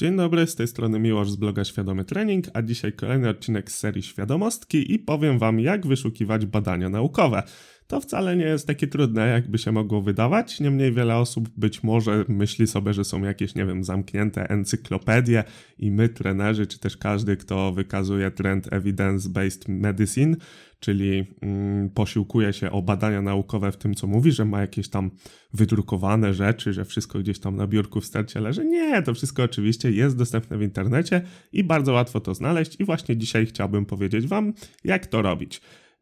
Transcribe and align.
Dzień 0.00 0.16
dobry, 0.16 0.46
z 0.46 0.54
tej 0.54 0.66
strony 0.66 0.98
Miłosz 0.98 1.30
z 1.30 1.36
bloga 1.36 1.64
Świadomy 1.64 2.04
Trening, 2.04 2.44
a 2.54 2.62
dzisiaj 2.62 2.92
kolejny 2.92 3.28
odcinek 3.28 3.70
z 3.70 3.78
serii 3.78 4.02
Świadomostki 4.02 4.94
i 4.94 4.98
powiem 4.98 5.38
Wam, 5.38 5.60
jak 5.60 5.86
wyszukiwać 5.86 6.46
badania 6.46 6.88
naukowe. 6.88 7.42
To 7.90 8.00
wcale 8.00 8.36
nie 8.36 8.44
jest 8.44 8.66
takie 8.66 8.86
trudne, 8.86 9.28
jakby 9.28 9.58
się 9.58 9.72
mogło 9.72 10.02
wydawać. 10.02 10.60
Niemniej 10.60 10.92
wiele 10.92 11.16
osób 11.16 11.48
być 11.56 11.82
może 11.82 12.24
myśli 12.28 12.66
sobie, 12.66 12.94
że 12.94 13.04
są 13.04 13.22
jakieś, 13.22 13.54
nie 13.54 13.66
wiem, 13.66 13.84
zamknięte 13.84 14.48
encyklopedie 14.48 15.44
i 15.78 15.90
my, 15.90 16.08
trenerzy, 16.08 16.66
czy 16.66 16.78
też 16.78 16.96
każdy, 16.96 17.36
kto 17.36 17.72
wykazuje 17.72 18.30
trend 18.30 18.66
evidence-based 18.66 19.68
medicine, 19.68 20.36
czyli 20.80 21.26
mm, 21.40 21.90
posiłkuje 21.90 22.52
się 22.52 22.70
o 22.70 22.82
badania 22.82 23.22
naukowe 23.22 23.72
w 23.72 23.76
tym, 23.76 23.94
co 23.94 24.06
mówi, 24.06 24.32
że 24.32 24.44
ma 24.44 24.60
jakieś 24.60 24.88
tam 24.88 25.10
wydrukowane 25.52 26.34
rzeczy, 26.34 26.72
że 26.72 26.84
wszystko 26.84 27.18
gdzieś 27.18 27.38
tam 27.38 27.56
na 27.56 27.66
biurku 27.66 28.00
w 28.00 28.06
stercie 28.06 28.40
leży. 28.40 28.64
Nie, 28.64 29.02
to 29.02 29.14
wszystko 29.14 29.42
oczywiście 29.42 29.90
jest 29.90 30.16
dostępne 30.16 30.58
w 30.58 30.62
internecie 30.62 31.22
i 31.52 31.64
bardzo 31.64 31.92
łatwo 31.92 32.20
to 32.20 32.34
znaleźć 32.34 32.80
i 32.80 32.84
właśnie 32.84 33.16
dzisiaj 33.16 33.46
chciałbym 33.46 33.86
powiedzieć 33.86 34.26
Wam, 34.26 34.52
jak 34.84 35.06
to 35.06 35.22
robić. 35.22 35.60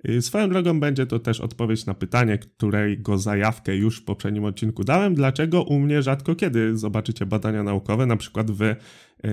Y, 0.08 0.22
swoją 0.22 0.48
drogą 0.48 0.80
będzie 0.80 1.06
to 1.06 1.18
też 1.18 1.40
odpowiedź 1.40 1.86
na 1.86 1.94
pytanie, 1.94 2.38
którego 2.38 3.18
zajawkę 3.18 3.76
już 3.76 4.00
w 4.00 4.04
poprzednim 4.04 4.44
odcinku 4.44 4.84
dałem. 4.84 5.14
Dlaczego 5.14 5.62
u 5.62 5.78
mnie 5.78 6.02
rzadko 6.02 6.34
kiedy 6.34 6.76
zobaczycie 6.76 7.26
badania 7.26 7.62
naukowe, 7.62 8.06
na 8.06 8.16
przykład 8.16 8.50
w 8.50 8.62
y, 8.62 8.76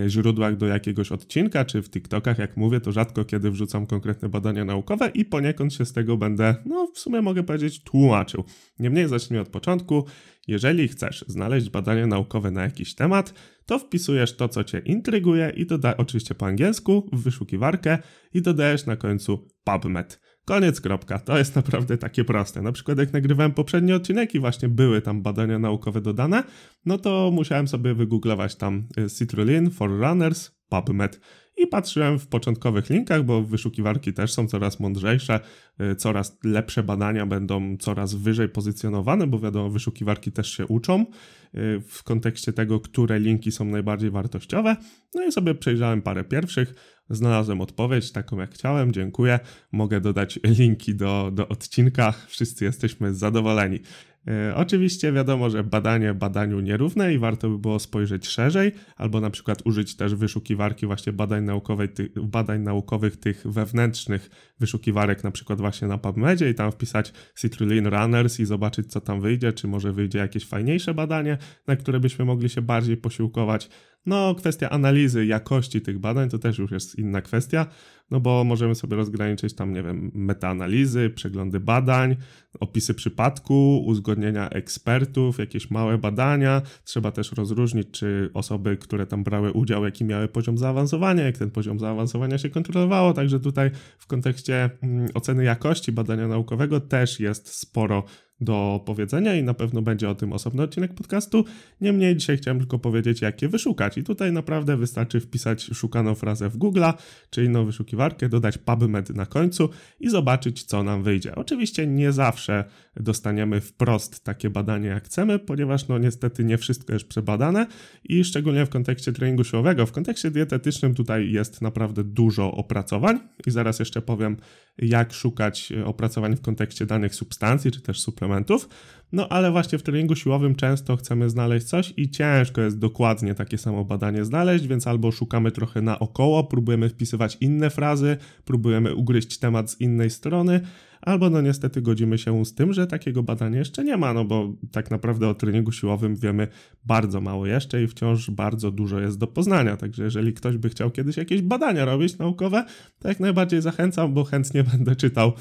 źródłach 0.07 0.57
do 0.57 0.67
jakiegoś 0.67 1.11
odcinka, 1.11 1.65
czy 1.65 1.81
w 1.81 1.89
TikTokach, 1.89 2.39
jak 2.39 2.57
mówię, 2.57 2.81
to 2.81 2.91
rzadko 2.91 3.25
kiedy 3.25 3.51
wrzucam 3.51 3.85
konkretne 3.85 4.29
badania 4.29 4.65
naukowe 4.65 5.09
i 5.13 5.25
poniekąd 5.25 5.73
się 5.73 5.85
z 5.85 5.93
tego 5.93 6.17
będę, 6.17 6.55
no 6.65 6.87
w 6.93 6.99
sumie 6.99 7.21
mogę 7.21 7.43
powiedzieć, 7.43 7.83
tłumaczył. 7.83 8.43
Niemniej 8.79 9.07
zacznijmy 9.07 9.41
od 9.41 9.49
początku. 9.49 10.05
Jeżeli 10.47 10.87
chcesz 10.87 11.25
znaleźć 11.27 11.69
badania 11.69 12.07
naukowe 12.07 12.51
na 12.51 12.63
jakiś 12.63 12.95
temat, 12.95 13.33
to 13.65 13.79
wpisujesz 13.79 14.35
to, 14.35 14.49
co 14.49 14.63
cię 14.63 14.79
intryguje 14.79 15.53
i 15.55 15.65
dodaj 15.65 15.93
oczywiście 15.97 16.35
po 16.35 16.45
angielsku 16.45 17.09
w 17.13 17.23
wyszukiwarkę 17.23 17.97
i 18.33 18.41
dodajesz 18.41 18.85
na 18.85 18.95
końcu 18.95 19.47
PubMed. 19.63 20.24
Koniec, 20.45 20.81
kropka. 20.81 21.19
To 21.19 21.37
jest 21.37 21.55
naprawdę 21.55 21.97
takie 21.97 22.23
proste. 22.23 22.61
Na 22.61 22.71
przykład 22.71 22.97
jak 22.97 23.13
nagrywałem 23.13 23.51
poprzednie 23.51 23.95
odcinki, 23.95 24.39
właśnie 24.39 24.69
były 24.69 25.01
tam 25.01 25.21
badania 25.21 25.59
naukowe 25.59 26.01
dodane, 26.01 26.43
no 26.85 26.97
to 26.97 27.31
musiałem 27.33 27.67
sobie 27.67 27.93
wygooglować 27.93 28.55
tam 28.55 28.87
y, 28.97 29.09
Citrulline 29.09 29.71
for 29.71 29.89
Runners, 29.89 30.51
PubMed 30.69 31.19
i 31.57 31.67
patrzyłem 31.67 32.19
w 32.19 32.27
początkowych 32.27 32.89
linkach, 32.89 33.23
bo 33.23 33.43
wyszukiwarki 33.43 34.13
też 34.13 34.33
są 34.33 34.47
coraz 34.47 34.79
mądrzejsze, 34.79 35.39
y, 35.81 35.95
coraz 35.95 36.37
lepsze 36.43 36.83
badania 36.83 37.25
będą 37.25 37.77
coraz 37.77 38.13
wyżej 38.13 38.49
pozycjonowane, 38.49 39.27
bo 39.27 39.39
wiadomo, 39.39 39.69
wyszukiwarki 39.69 40.31
też 40.31 40.51
się 40.51 40.67
uczą 40.67 41.01
y, 41.01 41.81
w 41.87 42.03
kontekście 42.03 42.53
tego, 42.53 42.79
które 42.79 43.19
linki 43.19 43.51
są 43.51 43.65
najbardziej 43.65 44.11
wartościowe. 44.11 44.75
No 45.13 45.25
i 45.25 45.31
sobie 45.31 45.55
przejrzałem 45.55 46.01
parę 46.01 46.23
pierwszych, 46.23 46.73
znalazłem 47.09 47.61
odpowiedź 47.61 48.11
taką 48.11 48.39
jak 48.39 48.53
chciałem, 48.53 48.93
dziękuję. 48.93 49.39
Mogę 49.71 50.01
dodać 50.01 50.39
linki 50.59 50.95
do, 50.95 51.31
do 51.33 51.47
odcinka, 51.47 52.13
wszyscy 52.27 52.65
jesteśmy 52.65 53.13
zadowoleni. 53.13 53.79
E, 54.27 54.55
oczywiście 54.55 55.11
wiadomo, 55.11 55.49
że 55.49 55.63
badanie 55.63 56.13
badaniu 56.13 56.59
nierówne 56.59 57.13
i 57.13 57.17
warto 57.17 57.49
by 57.49 57.59
było 57.59 57.79
spojrzeć 57.79 58.27
szerzej, 58.27 58.71
albo 58.95 59.21
na 59.21 59.29
przykład 59.29 59.61
użyć 59.65 59.95
też 59.95 60.15
wyszukiwarki 60.15 60.85
właśnie 60.85 61.13
badań, 61.13 61.43
naukowej, 61.43 61.89
badań 62.15 62.61
naukowych 62.61 63.17
tych 63.17 63.43
wewnętrznych 63.47 64.29
wyszukiwarek, 64.59 65.23
na 65.23 65.31
przykład 65.31 65.59
właśnie 65.59 65.87
na 65.87 65.97
PubMedzie 65.97 66.49
i 66.49 66.55
tam 66.55 66.71
wpisać 66.71 67.13
Citrulline 67.39 67.87
Runners 67.87 68.39
i 68.39 68.45
zobaczyć 68.45 68.91
co 68.91 69.01
tam 69.01 69.21
wyjdzie, 69.21 69.53
czy 69.53 69.67
może 69.67 69.93
wyjdzie 69.93 70.19
jakieś 70.19 70.45
fajniejsze 70.45 70.93
badanie, 70.93 71.37
na 71.67 71.75
które 71.75 71.99
byśmy 71.99 72.25
mogli 72.25 72.49
się 72.49 72.61
bardziej 72.61 72.97
posiłkować. 72.97 73.69
No, 74.05 74.35
kwestia 74.35 74.69
analizy 74.69 75.25
jakości 75.25 75.81
tych 75.81 75.99
badań 75.99 76.29
to 76.29 76.39
też 76.39 76.57
już 76.57 76.71
jest 76.71 76.99
inna 76.99 77.21
kwestia, 77.21 77.67
no 78.11 78.19
bo 78.19 78.43
możemy 78.43 78.75
sobie 78.75 78.95
rozgraniczyć 78.95 79.55
tam, 79.55 79.73
nie 79.73 79.83
wiem, 79.83 80.11
metaanalizy, 80.13 81.09
przeglądy 81.09 81.59
badań, 81.59 82.15
opisy 82.59 82.93
przypadku, 82.93 83.83
uzgodnienia 83.85 84.49
ekspertów, 84.49 85.37
jakieś 85.37 85.71
małe 85.71 85.97
badania. 85.97 86.61
Trzeba 86.83 87.11
też 87.11 87.31
rozróżnić, 87.31 87.91
czy 87.91 88.29
osoby, 88.33 88.77
które 88.77 89.05
tam 89.05 89.23
brały 89.23 89.51
udział, 89.51 89.85
jaki 89.85 90.05
miały 90.05 90.27
poziom 90.27 90.57
zaawansowania, 90.57 91.23
jak 91.23 91.37
ten 91.37 91.51
poziom 91.51 91.79
zaawansowania 91.79 92.37
się 92.37 92.49
kontrolowało. 92.49 93.13
Także 93.13 93.39
tutaj 93.39 93.71
w 93.97 94.07
kontekście 94.07 94.69
mm, 94.81 95.07
oceny 95.13 95.43
jakości 95.43 95.91
badania 95.91 96.27
naukowego 96.27 96.79
też 96.79 97.19
jest 97.19 97.47
sporo 97.47 98.03
do 98.41 98.83
powiedzenia 98.85 99.35
i 99.35 99.43
na 99.43 99.53
pewno 99.53 99.81
będzie 99.81 100.09
o 100.09 100.15
tym 100.15 100.33
osobny 100.33 100.63
odcinek 100.63 100.93
podcastu. 100.93 101.45
Niemniej 101.81 102.15
dzisiaj 102.15 102.37
chciałem 102.37 102.59
tylko 102.59 102.79
powiedzieć, 102.79 103.21
jak 103.21 103.41
je 103.41 103.49
wyszukać. 103.49 103.97
I 103.97 104.03
tutaj 104.03 104.31
naprawdę 104.31 104.77
wystarczy 104.77 105.19
wpisać 105.19 105.63
szukaną 105.63 106.15
frazę 106.15 106.49
w 106.49 106.57
Google, 106.57 106.83
czy 107.29 107.43
inną 107.43 107.65
wyszukiwarkę, 107.65 108.29
dodać 108.29 108.57
PubMed 108.57 109.09
na 109.09 109.25
końcu 109.25 109.69
i 109.99 110.09
zobaczyć, 110.09 110.63
co 110.63 110.83
nam 110.83 111.03
wyjdzie. 111.03 111.35
Oczywiście 111.35 111.87
nie 111.87 112.11
zawsze 112.11 112.63
dostaniemy 112.95 113.61
wprost 113.61 114.23
takie 114.23 114.49
badanie, 114.49 114.87
jak 114.87 115.05
chcemy, 115.05 115.39
ponieważ 115.39 115.87
no 115.87 115.97
niestety 115.97 116.43
nie 116.43 116.57
wszystko 116.57 116.93
jest 116.93 117.07
przebadane 117.07 117.67
i 118.03 118.23
szczególnie 118.23 118.65
w 118.65 118.69
kontekście 118.69 119.11
treningu 119.11 119.43
siłowego. 119.43 119.85
W 119.85 119.91
kontekście 119.91 120.31
dietetycznym 120.31 120.93
tutaj 120.93 121.31
jest 121.31 121.61
naprawdę 121.61 122.03
dużo 122.03 122.51
opracowań 122.51 123.19
i 123.47 123.51
zaraz 123.51 123.79
jeszcze 123.79 124.01
powiem, 124.01 124.37
jak 124.77 125.13
szukać 125.13 125.73
opracowań 125.85 126.35
w 126.35 126.41
kontekście 126.41 126.85
danych 126.85 127.15
substancji, 127.15 127.71
czy 127.71 127.81
też 127.81 128.01
suplementów 128.01 128.24
suplementów. 128.25 128.67
No 129.11 129.29
ale 129.29 129.51
właśnie 129.51 129.77
w 129.77 129.83
treningu 129.83 130.15
siłowym 130.15 130.55
często 130.55 130.97
chcemy 130.97 131.29
znaleźć 131.29 131.65
coś 131.65 131.93
i 131.97 132.09
ciężko 132.09 132.61
jest 132.61 132.79
dokładnie 132.79 133.35
takie 133.35 133.57
samo 133.57 133.85
badanie 133.85 134.25
znaleźć, 134.25 134.67
więc 134.67 134.87
albo 134.87 135.11
szukamy 135.11 135.51
trochę 135.51 135.81
naokoło, 135.81 136.43
próbujemy 136.43 136.89
wpisywać 136.89 137.37
inne 137.41 137.69
frazy, 137.69 138.17
próbujemy 138.45 138.95
ugryźć 138.95 139.37
temat 139.37 139.71
z 139.71 139.81
innej 139.81 140.09
strony, 140.09 140.61
albo 141.05 141.29
no 141.29 141.41
niestety 141.41 141.81
godzimy 141.81 142.17
się 142.17 142.45
z 142.45 142.55
tym, 142.55 142.73
że 142.73 142.87
takiego 142.87 143.23
badania 143.23 143.59
jeszcze 143.59 143.83
nie 143.83 143.97
ma, 143.97 144.13
no 144.13 144.25
bo 144.25 144.53
tak 144.71 144.91
naprawdę 144.91 145.27
o 145.29 145.35
treningu 145.35 145.71
siłowym 145.71 146.15
wiemy 146.15 146.47
bardzo 146.85 147.21
mało 147.21 147.45
jeszcze 147.45 147.83
i 147.83 147.87
wciąż 147.87 148.29
bardzo 148.29 148.71
dużo 148.71 148.99
jest 148.99 149.17
do 149.17 149.27
poznania, 149.27 149.77
także 149.77 150.03
jeżeli 150.03 150.33
ktoś 150.33 150.57
by 150.57 150.69
chciał 150.69 150.91
kiedyś 150.91 151.17
jakieś 151.17 151.41
badania 151.41 151.85
robić 151.85 152.17
naukowe, 152.17 152.65
to 152.99 153.07
jak 153.07 153.19
najbardziej 153.19 153.61
zachęcam, 153.61 154.13
bo 154.13 154.23
chętnie 154.23 154.63
będę 154.71 154.95
czytał. 154.95 155.31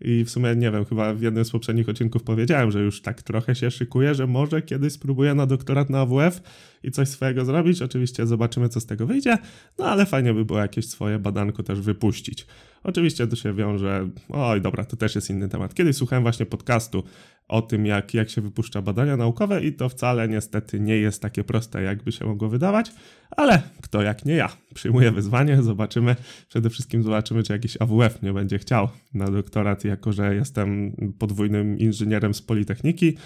I 0.00 0.24
w 0.24 0.30
sumie 0.30 0.56
nie 0.56 0.70
wiem, 0.70 0.84
chyba 0.84 1.14
w 1.14 1.22
jednym 1.22 1.44
z 1.44 1.50
poprzednich 1.50 1.88
odcinków 1.88 2.22
powiedziałem, 2.22 2.70
że 2.70 2.80
już 2.80 3.02
tak 3.02 3.13
trochę 3.22 3.54
się 3.54 3.70
szykuję, 3.70 4.14
że 4.14 4.26
może 4.26 4.62
kiedyś 4.62 4.92
spróbuję 4.92 5.34
na 5.34 5.46
doktorat 5.46 5.90
na 5.90 6.00
AWF 6.00 6.40
i 6.84 6.90
coś 6.90 7.08
swojego 7.08 7.44
zrobić. 7.44 7.82
Oczywiście 7.82 8.26
zobaczymy, 8.26 8.68
co 8.68 8.80
z 8.80 8.86
tego 8.86 9.06
wyjdzie, 9.06 9.38
no 9.78 9.84
ale 9.86 10.06
fajnie 10.06 10.34
by 10.34 10.44
było 10.44 10.58
jakieś 10.58 10.88
swoje 10.88 11.18
badanko 11.18 11.62
też 11.62 11.80
wypuścić. 11.80 12.46
Oczywiście 12.84 13.26
to 13.26 13.36
się 13.36 13.54
wiąże, 13.54 14.08
oj 14.28 14.60
dobra, 14.60 14.84
to 14.84 14.96
też 14.96 15.14
jest 15.14 15.30
inny 15.30 15.48
temat. 15.48 15.74
Kiedyś 15.74 15.96
słuchałem 15.96 16.22
właśnie 16.22 16.46
podcastu 16.46 17.04
o 17.48 17.62
tym, 17.62 17.86
jak, 17.86 18.14
jak 18.14 18.30
się 18.30 18.40
wypuszcza 18.40 18.82
badania 18.82 19.16
naukowe 19.16 19.64
i 19.64 19.72
to 19.72 19.88
wcale 19.88 20.28
niestety 20.28 20.80
nie 20.80 20.96
jest 20.96 21.22
takie 21.22 21.44
proste, 21.44 21.82
jakby 21.82 22.12
się 22.12 22.24
mogło 22.24 22.48
wydawać, 22.48 22.92
ale 23.30 23.62
kto 23.82 24.02
jak 24.02 24.24
nie 24.24 24.34
ja. 24.34 24.48
Przyjmuję 24.74 25.10
wyzwanie, 25.10 25.62
zobaczymy. 25.62 26.16
Przede 26.48 26.70
wszystkim 26.70 27.02
zobaczymy, 27.02 27.42
czy 27.42 27.52
jakiś 27.52 27.76
AWF 27.80 28.22
nie 28.22 28.32
będzie 28.32 28.58
chciał 28.58 28.88
na 29.14 29.30
doktorat, 29.30 29.84
jako 29.84 30.12
że 30.12 30.34
jestem 30.34 30.96
podwójnym 31.18 31.78
inżynierem 31.78 32.34
z 32.34 32.42
Politechniki. 32.42 33.16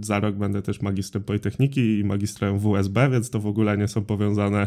Za 0.00 0.20
rok 0.20 0.36
będę 0.36 0.62
też 0.62 0.80
magistrem 0.80 1.24
Politechniki 1.24 1.98
i 1.98 2.04
magistrem 2.04 2.58
WSB, 2.58 3.10
więc 3.10 3.30
to 3.30 3.40
w 3.40 3.46
ogóle 3.46 3.78
nie 3.78 3.88
są 3.88 4.04
powiązane 4.04 4.66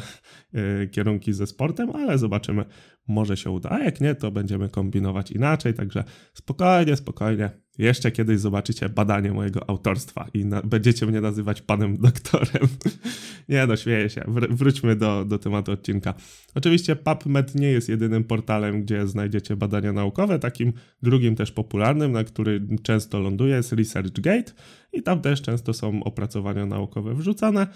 e, 0.54 0.88
kierunki 0.88 1.34
ze 1.34 1.48
sportem, 1.48 1.90
ale 1.90 2.18
zobaczymy, 2.18 2.66
może 3.08 3.38
się 3.38 3.52
uda. 3.52 3.70
A 3.70 3.80
jak 3.80 4.02
nie, 4.02 4.16
to 4.16 4.32
będziemy 4.32 4.70
kombinować 4.70 5.32
inaczej, 5.32 5.74
także 5.74 6.04
spokojnie, 6.34 6.96
spokojnie 6.96 7.50
jeszcze 7.78 8.12
kiedyś 8.12 8.40
zobaczycie 8.40 8.90
badanie 8.90 9.32
mojego 9.32 9.70
autorstwa 9.70 10.28
i 10.34 10.46
na, 10.46 10.62
będziecie 10.62 11.06
mnie 11.06 11.22
nazywać 11.22 11.62
panem 11.62 11.98
doktorem. 12.08 12.68
nie 13.50 13.68
no, 13.68 13.76
śmieję 13.76 14.10
się. 14.10 14.24
Wr 14.28 14.48
wróćmy 14.50 14.96
do, 14.96 15.26
do 15.26 15.40
tematu 15.40 15.72
odcinka. 15.72 16.14
Oczywiście 16.56 16.96
PubMed 16.96 17.56
nie 17.56 17.68
jest 17.68 17.90
jedynym 17.90 18.24
portalem, 18.24 18.82
gdzie 18.82 19.08
znajdziecie 19.08 19.56
badania 19.56 19.94
naukowe. 19.94 20.40
Takim 20.40 20.74
drugim 21.02 21.36
też 21.36 21.52
popularnym, 21.52 22.12
na 22.12 22.24
który 22.24 22.68
często 22.84 23.20
ląduje 23.20 23.56
jest 23.56 23.74
ResearchGate 23.74 24.52
i 24.94 25.04
tam 25.04 25.22
też 25.22 25.42
często 25.42 25.74
są 25.74 26.04
opracowania 26.04 26.66
naukowe 26.66 27.16
wrzucane. 27.16 27.68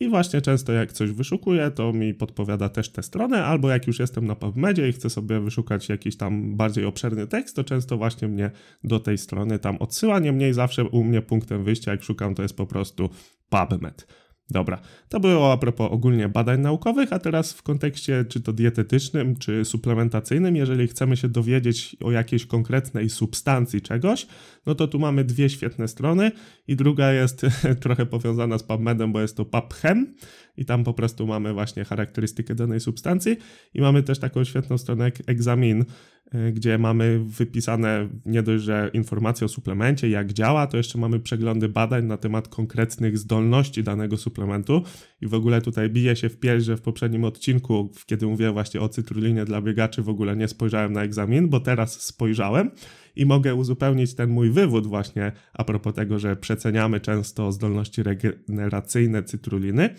I 0.00 0.08
właśnie 0.08 0.40
często 0.40 0.72
jak 0.72 0.92
coś 0.92 1.10
wyszukuję, 1.10 1.70
to 1.70 1.92
mi 1.92 2.14
podpowiada 2.14 2.68
też 2.68 2.88
tę 2.88 3.02
stronę, 3.02 3.44
albo 3.44 3.70
jak 3.70 3.86
już 3.86 3.98
jestem 3.98 4.26
na 4.26 4.34
PubMedzie 4.34 4.88
i 4.88 4.92
chcę 4.92 5.10
sobie 5.10 5.40
wyszukać 5.40 5.88
jakiś 5.88 6.16
tam 6.16 6.56
bardziej 6.56 6.84
obszerny 6.84 7.26
tekst, 7.26 7.56
to 7.56 7.64
często 7.64 7.96
właśnie 7.96 8.28
mnie 8.28 8.50
do 8.84 9.00
tej 9.00 9.18
strony 9.18 9.58
tam 9.58 9.76
odsyła. 9.76 10.18
Niemniej 10.18 10.54
zawsze 10.54 10.84
u 10.84 11.04
mnie 11.04 11.22
punktem 11.22 11.64
wyjścia, 11.64 11.90
jak 11.90 12.02
szukam, 12.02 12.34
to 12.34 12.42
jest 12.42 12.56
po 12.56 12.66
prostu 12.66 13.10
PubMed. 13.48 14.06
Dobra, 14.50 14.80
to 15.08 15.20
było 15.20 15.52
a 15.52 15.56
propos 15.56 15.92
ogólnie 15.92 16.28
badań 16.28 16.60
naukowych, 16.60 17.12
a 17.12 17.18
teraz 17.18 17.52
w 17.52 17.62
kontekście 17.62 18.24
czy 18.28 18.40
to 18.40 18.52
dietetycznym, 18.52 19.36
czy 19.36 19.64
suplementacyjnym, 19.64 20.56
jeżeli 20.56 20.88
chcemy 20.88 21.16
się 21.16 21.28
dowiedzieć 21.28 21.96
o 22.04 22.10
jakiejś 22.10 22.46
konkretnej 22.46 23.10
substancji 23.10 23.80
czegoś, 23.80 24.26
no 24.66 24.74
to 24.74 24.88
tu 24.88 24.98
mamy 24.98 25.24
dwie 25.24 25.50
świetne 25.50 25.88
strony 25.88 26.32
i 26.68 26.76
druga 26.76 27.12
jest 27.12 27.46
trochę 27.82 28.06
powiązana 28.06 28.58
z 28.58 28.62
PubMedem, 28.62 29.12
bo 29.12 29.20
jest 29.20 29.36
to 29.36 29.44
PubChem 29.44 30.14
i 30.56 30.64
tam 30.64 30.84
po 30.84 30.94
prostu 30.94 31.26
mamy 31.26 31.52
właśnie 31.52 31.84
charakterystykę 31.84 32.54
danej 32.54 32.80
substancji 32.80 33.36
i 33.74 33.80
mamy 33.80 34.02
też 34.02 34.18
taką 34.18 34.44
świetną 34.44 34.78
stronę 34.78 35.04
jak 35.04 35.14
Examin, 35.26 35.80
y, 35.80 35.84
gdzie 36.52 36.78
mamy 36.78 37.20
wypisane 37.24 38.08
nie 38.26 38.42
dość, 38.42 38.64
że 38.64 38.90
informacje 38.92 39.44
o 39.44 39.48
suplemencie, 39.48 40.08
jak 40.08 40.32
działa, 40.32 40.66
to 40.66 40.76
jeszcze 40.76 40.98
mamy 40.98 41.20
przeglądy 41.20 41.68
badań 41.68 42.04
na 42.04 42.16
temat 42.16 42.48
konkretnych 42.48 43.18
zdolności 43.18 43.82
danego 43.82 44.16
suplementu. 44.16 44.82
I 45.20 45.26
w 45.26 45.34
ogóle 45.34 45.62
tutaj 45.62 45.90
bije 45.90 46.16
się 46.16 46.28
w 46.28 46.38
pierś, 46.38 46.64
że 46.64 46.76
w 46.76 46.80
poprzednim 46.80 47.24
odcinku, 47.24 47.92
kiedy 48.06 48.26
mówiłem 48.26 48.52
właśnie 48.52 48.80
o 48.80 48.88
cytrulinie 48.88 49.44
dla 49.44 49.62
biegaczy, 49.62 50.02
w 50.02 50.08
ogóle 50.08 50.36
nie 50.36 50.48
spojrzałem 50.48 50.92
na 50.92 51.02
egzamin, 51.02 51.48
bo 51.48 51.60
teraz 51.60 52.02
spojrzałem 52.02 52.70
i 53.16 53.26
mogę 53.26 53.54
uzupełnić 53.54 54.14
ten 54.14 54.30
mój 54.30 54.50
wywód 54.50 54.86
właśnie 54.86 55.32
a 55.52 55.64
propos 55.64 55.94
tego, 55.94 56.18
że 56.18 56.36
przeceniamy 56.36 57.00
często 57.00 57.52
zdolności 57.52 58.02
regeneracyjne 58.02 59.22
cytruliny, 59.22 59.94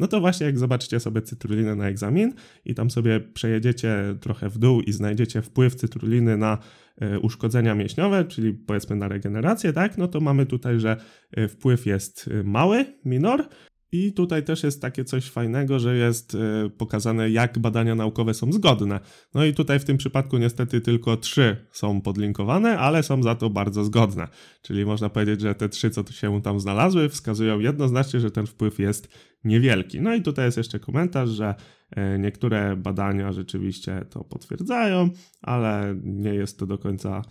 no 0.00 0.06
to 0.08 0.20
właśnie 0.20 0.46
jak 0.46 0.58
zobaczycie 0.58 1.00
sobie 1.00 1.22
cytrulinę 1.22 1.74
na 1.74 1.88
egzamin 1.88 2.32
i 2.64 2.74
tam 2.74 2.90
sobie 2.90 3.20
przejedziecie 3.20 4.16
trochę 4.20 4.48
w 4.48 4.58
dół 4.58 4.80
i 4.80 4.92
znajdziecie 4.92 5.42
wpływ 5.42 5.74
cytruliny 5.74 6.36
na 6.36 6.58
e, 7.00 7.18
uszkodzenia 7.18 7.74
mięśniowe, 7.74 8.24
czyli 8.24 8.52
powiedzmy 8.52 8.96
na 8.96 9.08
regenerację, 9.08 9.72
tak, 9.72 9.98
no 9.98 10.08
to 10.08 10.20
mamy 10.20 10.46
tutaj, 10.46 10.80
że 10.80 10.96
e, 11.32 11.48
wpływ 11.48 11.86
jest 11.86 12.28
e, 12.28 12.42
mały, 12.42 12.84
minor, 13.04 13.48
i 13.92 14.12
tutaj 14.12 14.44
też 14.44 14.62
jest 14.62 14.82
takie 14.82 15.04
coś 15.04 15.30
fajnego, 15.30 15.78
że 15.78 15.96
jest 15.96 16.36
pokazane, 16.78 17.30
jak 17.30 17.58
badania 17.58 17.94
naukowe 17.94 18.34
są 18.34 18.52
zgodne. 18.52 19.00
No 19.34 19.44
i 19.44 19.54
tutaj 19.54 19.78
w 19.78 19.84
tym 19.84 19.96
przypadku 19.96 20.38
niestety 20.38 20.80
tylko 20.80 21.16
trzy 21.16 21.56
są 21.72 22.00
podlinkowane, 22.00 22.78
ale 22.78 23.02
są 23.02 23.22
za 23.22 23.34
to 23.34 23.50
bardzo 23.50 23.84
zgodne. 23.84 24.28
Czyli 24.62 24.84
można 24.84 25.08
powiedzieć, 25.08 25.40
że 25.40 25.54
te 25.54 25.68
trzy, 25.68 25.90
co 25.90 26.04
się 26.12 26.42
tam 26.42 26.60
znalazły, 26.60 27.08
wskazują 27.08 27.58
jednoznacznie, 27.58 28.20
że 28.20 28.30
ten 28.30 28.46
wpływ 28.46 28.78
jest 28.78 29.08
niewielki. 29.44 30.00
No 30.00 30.14
i 30.14 30.22
tutaj 30.22 30.44
jest 30.44 30.56
jeszcze 30.56 30.80
komentarz, 30.80 31.30
że 31.30 31.54
e, 31.90 32.18
niektóre 32.18 32.76
badania 32.76 33.32
rzeczywiście 33.32 34.04
to 34.10 34.24
potwierdzają, 34.24 35.10
ale 35.42 35.94
nie 36.02 36.34
jest 36.34 36.58
to 36.58 36.66
do 36.66 36.78
końca 36.78 37.22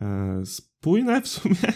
e, 0.00 0.42
spójne 0.80 1.22
w 1.22 1.28
sumie 1.28 1.72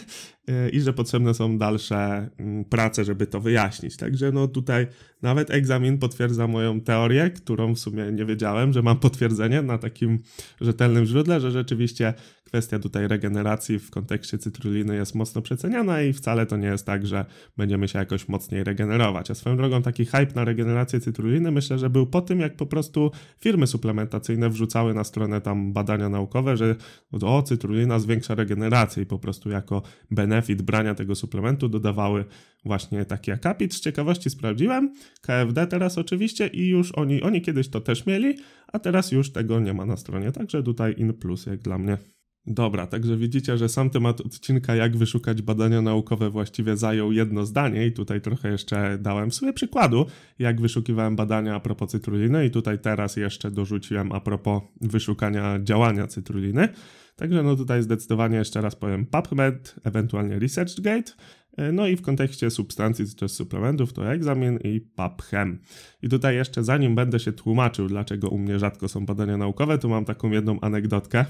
e, 0.49 0.69
i 0.69 0.81
że 0.81 0.93
potrzebne 0.93 1.34
są 1.34 1.58
dalsze 1.58 2.31
mm, 2.38 2.64
prace, 2.64 3.04
żeby 3.04 3.26
to 3.26 3.40
wyjaśnić. 3.40 3.96
Także 3.96 4.32
no 4.32 4.49
tutaj 4.49 4.87
nawet 5.22 5.50
egzamin 5.50 5.99
potwierdza 5.99 6.46
moją 6.46 6.81
teorię, 6.81 7.31
którą 7.31 7.75
w 7.75 7.78
sumie 7.78 8.12
nie 8.12 8.25
wiedziałem, 8.25 8.72
że 8.72 8.82
mam 8.82 8.99
potwierdzenie 8.99 9.62
na 9.62 9.78
takim 9.78 10.19
rzetelnym 10.60 11.04
źródle, 11.04 11.40
że 11.40 11.50
rzeczywiście 11.50 12.14
kwestia 12.52 12.78
tutaj 12.78 13.08
regeneracji 13.08 13.78
w 13.78 13.90
kontekście 13.90 14.38
cytruliny 14.38 14.96
jest 14.96 15.14
mocno 15.14 15.43
przeceniana 15.43 16.02
i 16.02 16.12
wcale 16.12 16.46
to 16.46 16.56
nie 16.56 16.66
jest 16.66 16.87
tak, 16.87 17.06
że 17.06 17.25
będziemy 17.56 17.88
się 17.88 17.99
jakoś 17.99 18.28
mocniej 18.28 18.64
regenerować. 18.64 19.31
A 19.31 19.34
swoją 19.34 19.56
drogą 19.56 19.82
taki 19.82 20.04
hype 20.04 20.34
na 20.34 20.44
regenerację 20.44 21.00
cytruliny 21.00 21.50
myślę, 21.50 21.78
że 21.78 21.90
był 21.90 22.06
po 22.06 22.20
tym, 22.20 22.40
jak 22.40 22.56
po 22.56 22.66
prostu 22.66 23.10
firmy 23.40 23.66
suplementacyjne 23.66 24.50
wrzucały 24.50 24.94
na 24.94 25.04
stronę 25.04 25.40
tam 25.40 25.72
badania 25.72 26.08
naukowe, 26.08 26.56
że 26.56 26.76
o, 27.22 27.43
cytrulina 27.43 27.99
zwiększa 27.99 28.34
regenerację 28.34 28.92
i 29.00 29.06
po 29.06 29.19
prostu 29.19 29.50
jako 29.50 29.83
benefit 30.11 30.62
brania 30.62 30.94
tego 30.94 31.15
suplementu 31.15 31.69
dodawały 31.69 32.25
właśnie 32.65 33.05
taki 33.05 33.33
akapit. 33.33 33.75
Z 33.75 33.81
ciekawości 33.81 34.31
sprawdziłem, 34.31 34.94
KFD 35.21 35.67
teraz 35.67 35.99
oczywiście 35.99 36.47
i 36.47 36.69
już 36.69 36.93
oni, 36.93 37.23
oni 37.23 37.43
kiedyś 37.43 37.69
to 37.69 37.81
też 37.81 38.06
mieli, 38.06 38.35
a 38.73 38.79
teraz 38.79 39.12
już 39.12 39.33
tego 39.33 39.61
nie 39.61 39.75
ma 39.75 39.87
na 39.87 39.97
stronie, 39.97 40.33
także 40.33 40.62
tutaj 40.62 40.94
in 40.99 41.15
plus 41.15 41.47
jak 41.47 41.59
dla 41.59 41.79
mnie. 41.79 41.99
Dobra, 42.47 42.87
także 42.87 43.17
widzicie, 43.17 43.59
że 43.59 43.69
sam 43.69 43.91
temat 43.91 44.21
odcinka, 44.21 44.75
jak 44.75 44.97
wyszukać 44.97 45.43
badania 45.43 45.83
naukowe, 45.83 46.31
właściwie 46.31 46.77
zajął 46.77 47.12
jedno 47.12 47.47
zdanie, 47.47 47.87
i 47.87 47.93
tutaj 47.93 48.21
trochę 48.21 48.50
jeszcze 48.50 48.99
dałem 48.99 49.31
w 49.31 49.35
sobie 49.35 49.53
przykładu, 49.53 50.06
jak 50.38 50.61
wyszukiwałem 50.61 51.17
badania 51.17 51.55
a 51.55 51.61
propos 51.61 51.91
cytruliny, 51.91 52.47
i 52.47 52.50
tutaj 52.50 52.79
teraz 52.79 53.17
jeszcze 53.17 53.50
dorzuciłem 53.50 54.12
a 54.12 54.21
propos 54.21 54.62
wyszukania 54.81 55.59
działania 55.62 56.06
cytruliny. 56.06 56.69
Także 57.17 57.43
no 57.43 57.56
tutaj 57.56 57.82
zdecydowanie 57.82 58.37
jeszcze 58.37 58.61
raz 58.61 58.76
powiem 58.76 59.06
PubMed, 59.06 59.75
ewentualnie 59.85 60.38
ResearchGate, 60.38 61.12
e, 61.56 61.73
no 61.73 61.87
i 61.87 61.97
w 61.97 62.03
kontekście 62.03 62.50
substancji 62.50 63.06
czy 63.17 63.29
suplementów 63.29 63.93
to 63.93 64.12
egzamin 64.12 64.59
i 64.64 64.81
PubChem. 64.81 65.59
I 66.03 66.09
tutaj 66.09 66.35
jeszcze 66.35 66.64
zanim 66.64 66.94
będę 66.94 67.20
się 67.20 67.32
tłumaczył, 67.32 67.88
dlaczego 67.88 68.29
u 68.29 68.38
mnie 68.38 68.59
rzadko 68.59 68.88
są 68.88 69.06
badania 69.06 69.37
naukowe, 69.37 69.79
to 69.79 69.88
mam 69.88 70.05
taką 70.05 70.31
jedną 70.31 70.61
anegdotkę, 70.61 71.25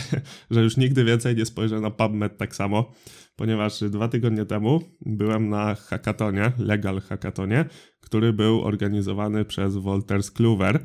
że 0.50 0.62
już 0.62 0.76
nigdy 0.76 1.04
więcej 1.04 1.36
nie 1.36 1.46
spojrzę 1.46 1.80
na 1.80 1.90
PubMed 1.90 2.38
tak 2.38 2.56
samo, 2.56 2.92
ponieważ 3.36 3.80
dwa 3.80 4.08
tygodnie 4.08 4.44
temu 4.44 4.82
byłem 5.00 5.48
na 5.48 5.74
hackatonie, 5.74 6.52
legal 6.58 7.00
hackatonie, 7.00 7.64
który 8.00 8.32
był 8.32 8.64
organizowany 8.64 9.44
przez 9.44 9.76
Wolters 9.76 10.30
Kluwer. 10.30 10.80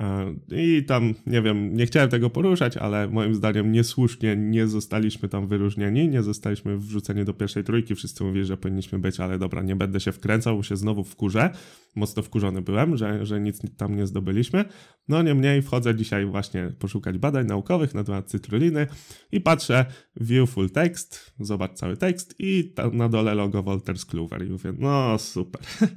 E, 0.00 0.34
I 0.50 0.84
tam, 0.84 1.14
nie 1.26 1.42
wiem, 1.42 1.76
nie 1.76 1.86
chciałem 1.86 2.08
tego 2.08 2.30
poruszać, 2.30 2.76
ale 2.76 3.08
moim 3.08 3.34
zdaniem 3.34 3.72
niesłusznie 3.72 4.36
nie 4.36 4.66
zostaliśmy 4.66 5.28
tam 5.28 5.46
wyróżnieni, 5.46 6.08
nie 6.08 6.22
zostaliśmy 6.22 6.78
wrzuceni 6.78 7.24
do 7.24 7.34
pierwszej 7.34 7.64
trójki. 7.64 7.94
Wszyscy 7.94 8.24
mówili, 8.24 8.44
że 8.44 8.56
powinniśmy 8.56 8.98
być, 8.98 9.20
ale 9.20 9.38
dobra, 9.38 9.62
nie 9.62 9.76
będę 9.76 10.00
się 10.00 10.12
wkręcał, 10.12 10.56
bo 10.56 10.62
się 10.62 10.76
znowu 10.76 11.04
wkurzę. 11.04 11.50
Mocno 11.96 12.22
wkurzony 12.22 12.62
byłem, 12.62 12.96
że, 12.96 13.26
że 13.26 13.40
nic 13.40 13.76
tam 13.76 13.96
nie 13.96 14.06
zdobyliśmy. 14.06 14.64
No 15.08 15.22
niemniej 15.22 15.62
wchodzę 15.62 15.94
dzisiaj 15.94 16.26
właśnie 16.26 16.72
poszukać 16.78 17.18
badań 17.18 17.46
naukowych 17.46 17.94
na 17.94 18.04
temat 18.04 18.30
cytruliny 18.30 18.86
i 19.32 19.40
patrzę 19.40 19.86
view 20.16 20.50
full 20.50 20.70
text, 20.70 21.32
zobacz 21.40 21.72
cały 21.72 21.96
tekst 21.96 22.34
i 22.38 22.74
na 22.92 23.08
dole 23.08 23.34
logo 23.34 23.62
Wolters 23.62 24.04
Kluwer 24.04 24.46
i 24.46 24.50
mówię, 24.50 24.72
no 24.78 25.18
super. 25.18 25.62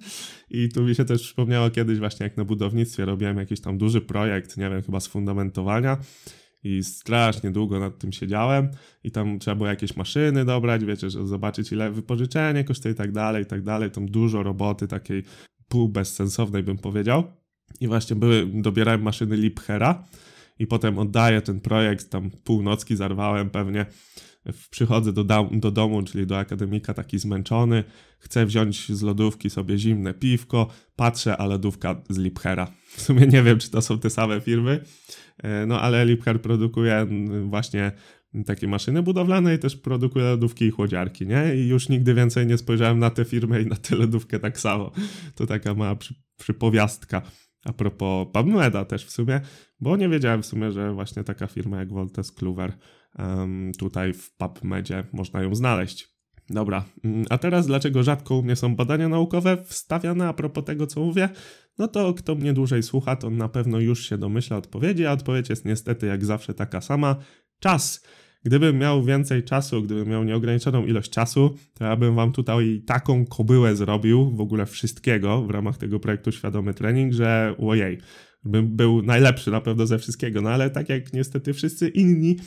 I 0.49 0.69
tu 0.69 0.83
mi 0.83 0.95
się 0.95 1.05
też 1.05 1.21
przypomniało 1.21 1.69
kiedyś 1.69 1.99
właśnie 1.99 2.23
jak 2.23 2.37
na 2.37 2.45
budownictwie 2.45 3.05
robiłem 3.05 3.37
jakiś 3.37 3.61
tam 3.61 3.77
duży 3.77 4.01
projekt, 4.01 4.57
nie 4.57 4.69
wiem, 4.69 4.81
chyba 4.81 4.99
z 4.99 5.07
fundamentowania 5.07 5.97
i 6.63 6.83
strasznie 6.83 7.51
długo 7.51 7.79
nad 7.79 7.97
tym 7.99 8.11
siedziałem 8.11 8.71
i 9.03 9.11
tam 9.11 9.39
trzeba 9.39 9.55
było 9.55 9.69
jakieś 9.69 9.95
maszyny 9.95 10.45
dobrać, 10.45 10.85
wiecie, 10.85 11.09
żeby 11.09 11.27
zobaczyć 11.27 11.71
ile 11.71 11.91
wypożyczenie 11.91 12.63
kosztuje 12.63 12.93
i 12.93 12.97
tak 12.97 13.11
dalej, 13.11 13.43
i 13.43 13.45
tak 13.45 13.61
dalej, 13.61 13.91
tam 13.91 14.05
dużo 14.05 14.43
roboty 14.43 14.87
takiej 14.87 15.23
pół 15.71 15.89
bezsensownej 15.89 16.63
bym 16.63 16.77
powiedział 16.77 17.23
i 17.79 17.87
właśnie 17.87 18.15
były, 18.15 18.45
dobierałem 18.53 19.01
maszyny 19.01 19.37
Liebherra 19.37 20.03
i 20.59 20.67
potem 20.67 20.99
oddaję 20.99 21.41
ten 21.41 21.59
projekt, 21.59 22.09
tam 22.09 22.31
północki 22.43 22.95
zarwałem 22.95 23.49
pewnie, 23.49 23.85
przychodzę 24.69 25.13
do, 25.13 25.23
do 25.51 25.71
domu, 25.71 26.03
czyli 26.03 26.27
do 26.27 26.37
akademika 26.37 26.93
taki 26.93 27.19
zmęczony, 27.19 27.83
chcę 28.19 28.45
wziąć 28.45 28.91
z 28.91 29.01
lodówki 29.01 29.49
sobie 29.49 29.77
zimne 29.77 30.13
piwko, 30.13 30.67
patrzę, 30.95 31.37
a 31.37 31.45
lodówka 31.45 32.01
z 32.09 32.17
Liebherra. 32.17 32.67
W 32.95 33.01
sumie 33.01 33.27
nie 33.27 33.43
wiem, 33.43 33.59
czy 33.59 33.71
to 33.71 33.81
są 33.81 33.99
te 33.99 34.09
same 34.09 34.41
firmy, 34.41 34.83
e, 35.43 35.65
no 35.65 35.81
ale 35.81 36.05
Liebherr 36.05 36.41
produkuje 36.41 37.07
właśnie 37.45 37.91
takie 38.45 38.67
maszyny 38.67 39.03
budowlane 39.03 39.55
i 39.55 39.59
też 39.59 39.75
produkuje 39.75 40.25
lodówki 40.25 40.65
i 40.65 40.71
chłodziarki, 40.71 41.27
nie? 41.27 41.55
I 41.55 41.67
już 41.67 41.89
nigdy 41.89 42.13
więcej 42.13 42.47
nie 42.47 42.57
spojrzałem 42.57 42.99
na 42.99 43.09
tę 43.09 43.25
firmę 43.25 43.61
i 43.61 43.65
na 43.65 43.75
tę 43.75 43.95
lodówkę 43.95 44.39
tak 44.39 44.59
samo. 44.59 44.91
To 45.35 45.47
taka 45.47 45.73
mała 45.73 45.95
przy, 45.95 46.15
przypowiastka. 46.37 47.21
A 47.65 47.73
propos 47.73 48.27
PubMeda 48.33 48.85
też 48.85 49.05
w 49.05 49.11
sumie, 49.11 49.41
bo 49.79 49.97
nie 49.97 50.09
wiedziałem 50.09 50.41
w 50.41 50.45
sumie, 50.45 50.71
że 50.71 50.93
właśnie 50.93 51.23
taka 51.23 51.47
firma 51.47 51.79
jak 51.79 51.89
Voltes 51.89 52.31
Kluwer 52.31 52.73
um, 53.19 53.71
tutaj 53.77 54.13
w 54.13 54.35
PubMedzie 54.37 55.03
można 55.13 55.41
ją 55.41 55.55
znaleźć. 55.55 56.11
Dobra, 56.49 56.85
mm, 57.03 57.25
a 57.29 57.37
teraz 57.37 57.67
dlaczego 57.67 58.03
rzadko 58.03 58.35
u 58.35 58.43
mnie 58.43 58.55
są 58.55 58.75
badania 58.75 59.09
naukowe 59.09 59.57
wstawiane 59.63 60.27
a 60.27 60.33
propos 60.33 60.63
tego, 60.65 60.87
co 60.87 60.99
mówię? 60.99 61.29
No 61.77 61.87
to 61.87 62.13
kto 62.13 62.35
mnie 62.35 62.53
dłużej 62.53 62.83
słucha, 62.83 63.15
to 63.15 63.29
na 63.29 63.49
pewno 63.49 63.79
już 63.79 64.09
się 64.09 64.17
domyśla 64.17 64.57
odpowiedzi, 64.57 65.05
a 65.05 65.11
odpowiedź 65.11 65.49
jest 65.49 65.65
niestety 65.65 66.07
jak 66.07 66.25
zawsze 66.25 66.53
taka 66.53 66.81
sama. 66.81 67.15
Czas. 67.61 68.03
Gdybym 68.43 68.77
miał 68.77 69.03
więcej 69.03 69.43
czasu, 69.43 69.81
gdybym 69.81 70.09
miał 70.09 70.23
nieograniczoną 70.23 70.85
ilość 70.85 71.11
czasu, 71.11 71.55
to 71.73 71.83
ja 71.85 71.95
bym 71.95 72.15
wam 72.15 72.31
tutaj 72.31 72.83
taką 72.85 73.25
kobyłę 73.25 73.75
zrobił, 73.75 74.31
w 74.35 74.41
ogóle 74.41 74.65
wszystkiego 74.65 75.41
w 75.41 75.49
ramach 75.49 75.77
tego 75.77 75.99
projektu 75.99 76.31
Świadomy 76.31 76.73
Trening, 76.73 77.13
że 77.13 77.55
ojej, 77.59 77.97
bym 78.43 78.75
był 78.75 79.01
najlepszy 79.01 79.51
na 79.51 79.61
pewno 79.61 79.87
ze 79.87 79.99
wszystkiego, 79.99 80.41
no 80.41 80.49
ale 80.49 80.69
tak 80.69 80.89
jak 80.89 81.13
niestety 81.13 81.53
wszyscy 81.53 81.89
inni, 81.89 82.37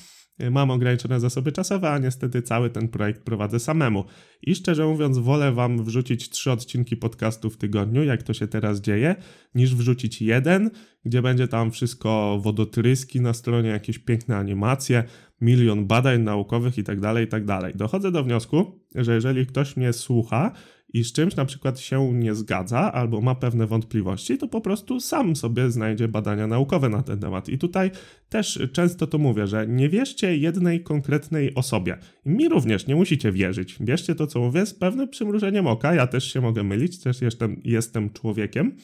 mam 0.50 0.70
ograniczone 0.70 1.20
zasoby 1.20 1.52
czasowe, 1.52 1.90
a 1.90 1.98
niestety 1.98 2.42
cały 2.42 2.70
ten 2.70 2.88
projekt 2.88 3.22
prowadzę 3.22 3.60
samemu. 3.60 4.04
I 4.42 4.54
szczerze 4.54 4.86
mówiąc, 4.86 5.18
wolę 5.18 5.52
Wam 5.52 5.84
wrzucić 5.84 6.30
trzy 6.30 6.50
odcinki 6.50 6.96
podcastu 6.96 7.50
w 7.50 7.56
tygodniu, 7.56 8.04
jak 8.04 8.22
to 8.22 8.34
się 8.34 8.46
teraz 8.46 8.80
dzieje, 8.80 9.16
niż 9.54 9.74
wrzucić 9.74 10.22
jeden, 10.22 10.70
gdzie 11.04 11.22
będzie 11.22 11.48
tam 11.48 11.70
wszystko 11.70 12.40
wodotryski 12.42 13.20
na 13.20 13.32
stronie, 13.32 13.68
jakieś 13.68 13.98
piękne 13.98 14.36
animacje, 14.36 15.04
milion 15.40 15.86
badań 15.86 16.22
naukowych 16.22 16.78
itd., 16.78 17.00
tak 17.00 17.20
itd. 17.20 17.58
Tak 17.60 17.76
Dochodzę 17.76 18.12
do 18.12 18.24
wniosku, 18.24 18.80
że 18.94 19.14
jeżeli 19.14 19.46
ktoś 19.46 19.76
mnie 19.76 19.92
słucha 19.92 20.52
i 20.94 21.04
z 21.04 21.12
czymś 21.12 21.36
na 21.36 21.44
przykład 21.44 21.80
się 21.80 22.12
nie 22.12 22.34
zgadza 22.34 22.92
albo 22.92 23.20
ma 23.20 23.34
pewne 23.34 23.66
wątpliwości, 23.66 24.38
to 24.38 24.48
po 24.48 24.60
prostu 24.60 25.00
sam 25.00 25.36
sobie 25.36 25.70
znajdzie 25.70 26.08
badania 26.08 26.46
naukowe 26.46 26.88
na 26.88 27.02
ten 27.02 27.18
temat. 27.18 27.48
I 27.48 27.58
tutaj 27.58 27.90
też 28.28 28.62
często 28.72 29.06
to 29.06 29.18
mówię, 29.18 29.46
że 29.46 29.66
nie 29.66 29.88
wierzcie 29.88 30.36
jednej 30.36 30.82
konkretnej 30.82 31.54
osobie. 31.54 31.98
Mi 32.26 32.48
również 32.48 32.86
nie 32.86 32.94
musicie 32.94 33.32
wierzyć. 33.32 33.76
Wierzcie 33.80 34.14
to, 34.14 34.26
co 34.26 34.40
mówię, 34.40 34.66
z 34.66 34.74
pewnym 34.74 35.08
przymrużeniem 35.08 35.66
oka. 35.66 35.94
Ja 35.94 36.06
też 36.06 36.32
się 36.32 36.40
mogę 36.40 36.62
mylić, 36.62 36.98
też 36.98 37.22
jestem, 37.22 37.60
jestem 37.64 38.10
człowiekiem. 38.10 38.76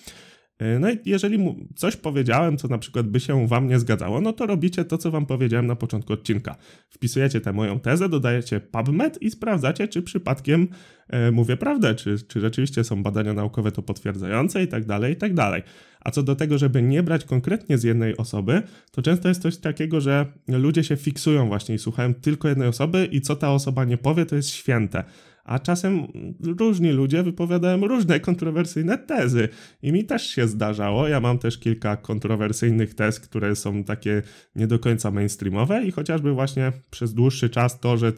E, 0.61 0.79
no 0.79 0.91
i 0.91 0.99
jeżeli 1.05 1.57
coś 1.77 1.97
powiedziałem, 1.97 2.57
co 2.57 2.69
na 2.69 2.79
przykład 2.79 3.09
by 3.09 3.21
się 3.21 3.49
wam 3.49 3.69
nie 3.69 3.79
zgadzało, 3.79 4.21
no 4.21 4.33
to 4.33 4.47
robicie 4.47 4.85
to, 4.85 4.99
co 4.99 5.11
wam 5.11 5.27
powiedziałem 5.27 5.67
na 5.67 5.77
początku 5.77 6.13
odcinka. 6.13 6.57
Wpisujecie 6.91 7.41
tę 7.41 7.53
moją 7.53 7.81
tezę, 7.81 8.09
dodajecie 8.09 8.61
PubMed 8.61 9.23
i 9.23 9.31
sprawdzacie, 9.31 9.89
czy 9.89 10.03
przypadkiem 10.03 10.69
e, 11.09 11.31
mówię 11.31 11.57
prawdę, 11.57 11.95
czy, 11.95 12.17
czy 12.29 12.41
rzeczywiście 12.41 12.85
są 12.85 13.03
badania 13.03 13.33
naukowe 13.33 13.73
to 13.73 13.83
potwierdzające 13.83 14.63
i 14.63 14.69
tak 14.69 14.85
dalej, 14.85 15.13
i 15.13 15.17
tak 15.17 15.35
dalej. 15.35 15.63
A 16.01 16.11
co 16.11 16.23
do 16.23 16.37
tego, 16.37 16.59
żeby 16.59 16.83
nie 16.83 17.03
brać 17.03 17.25
konkretnie 17.25 17.79
z 17.79 17.85
jednej 17.85 18.17
osoby, 18.17 18.63
to 18.93 19.03
często 19.03 19.29
jest 19.29 19.43
coś 19.43 19.57
takiego, 19.57 20.01
że 20.01 20.27
ludzie 20.49 20.85
się 20.85 20.97
fiksują 20.97 21.49
właśnie 21.49 21.75
i 21.75 21.79
słuchają 21.79 22.15
tylko 22.15 22.49
jednej 22.49 22.69
osoby 22.69 23.09
i 23.13 23.21
co 23.21 23.37
ta 23.37 23.53
osoba 23.53 23.85
nie 23.85 23.99
powie, 23.99 24.27
to 24.27 24.37
jest 24.37 24.49
święte 24.49 25.05
a 25.51 25.59
czasem 25.59 26.07
różni 26.59 26.91
ludzie 26.91 27.23
wypowiadają 27.23 27.87
różne 27.87 28.21
kontrowersyjne 28.21 28.99
tezy. 28.99 29.49
I 29.83 29.93
mi 29.93 30.05
też 30.05 30.27
się 30.27 30.49
zdarzało. 30.49 31.09
Ja 31.09 31.21
mam 31.21 31.39
też 31.39 31.59
kilka 31.59 31.97
kontrowersyjnych 31.97 32.95
tez, 32.95 33.21
które 33.21 33.57
są 33.57 33.85
takie 33.85 34.23
nie 34.57 34.67
do 34.67 34.79
końca 34.79 35.11
mainstreamowe 35.11 35.85
i 35.85 35.91
chociażby 35.91 36.33
właśnie 36.33 36.73
przez 36.91 37.15
dłuższy 37.15 37.51
czas 37.51 37.81
to, 37.81 37.97
że 37.97 38.13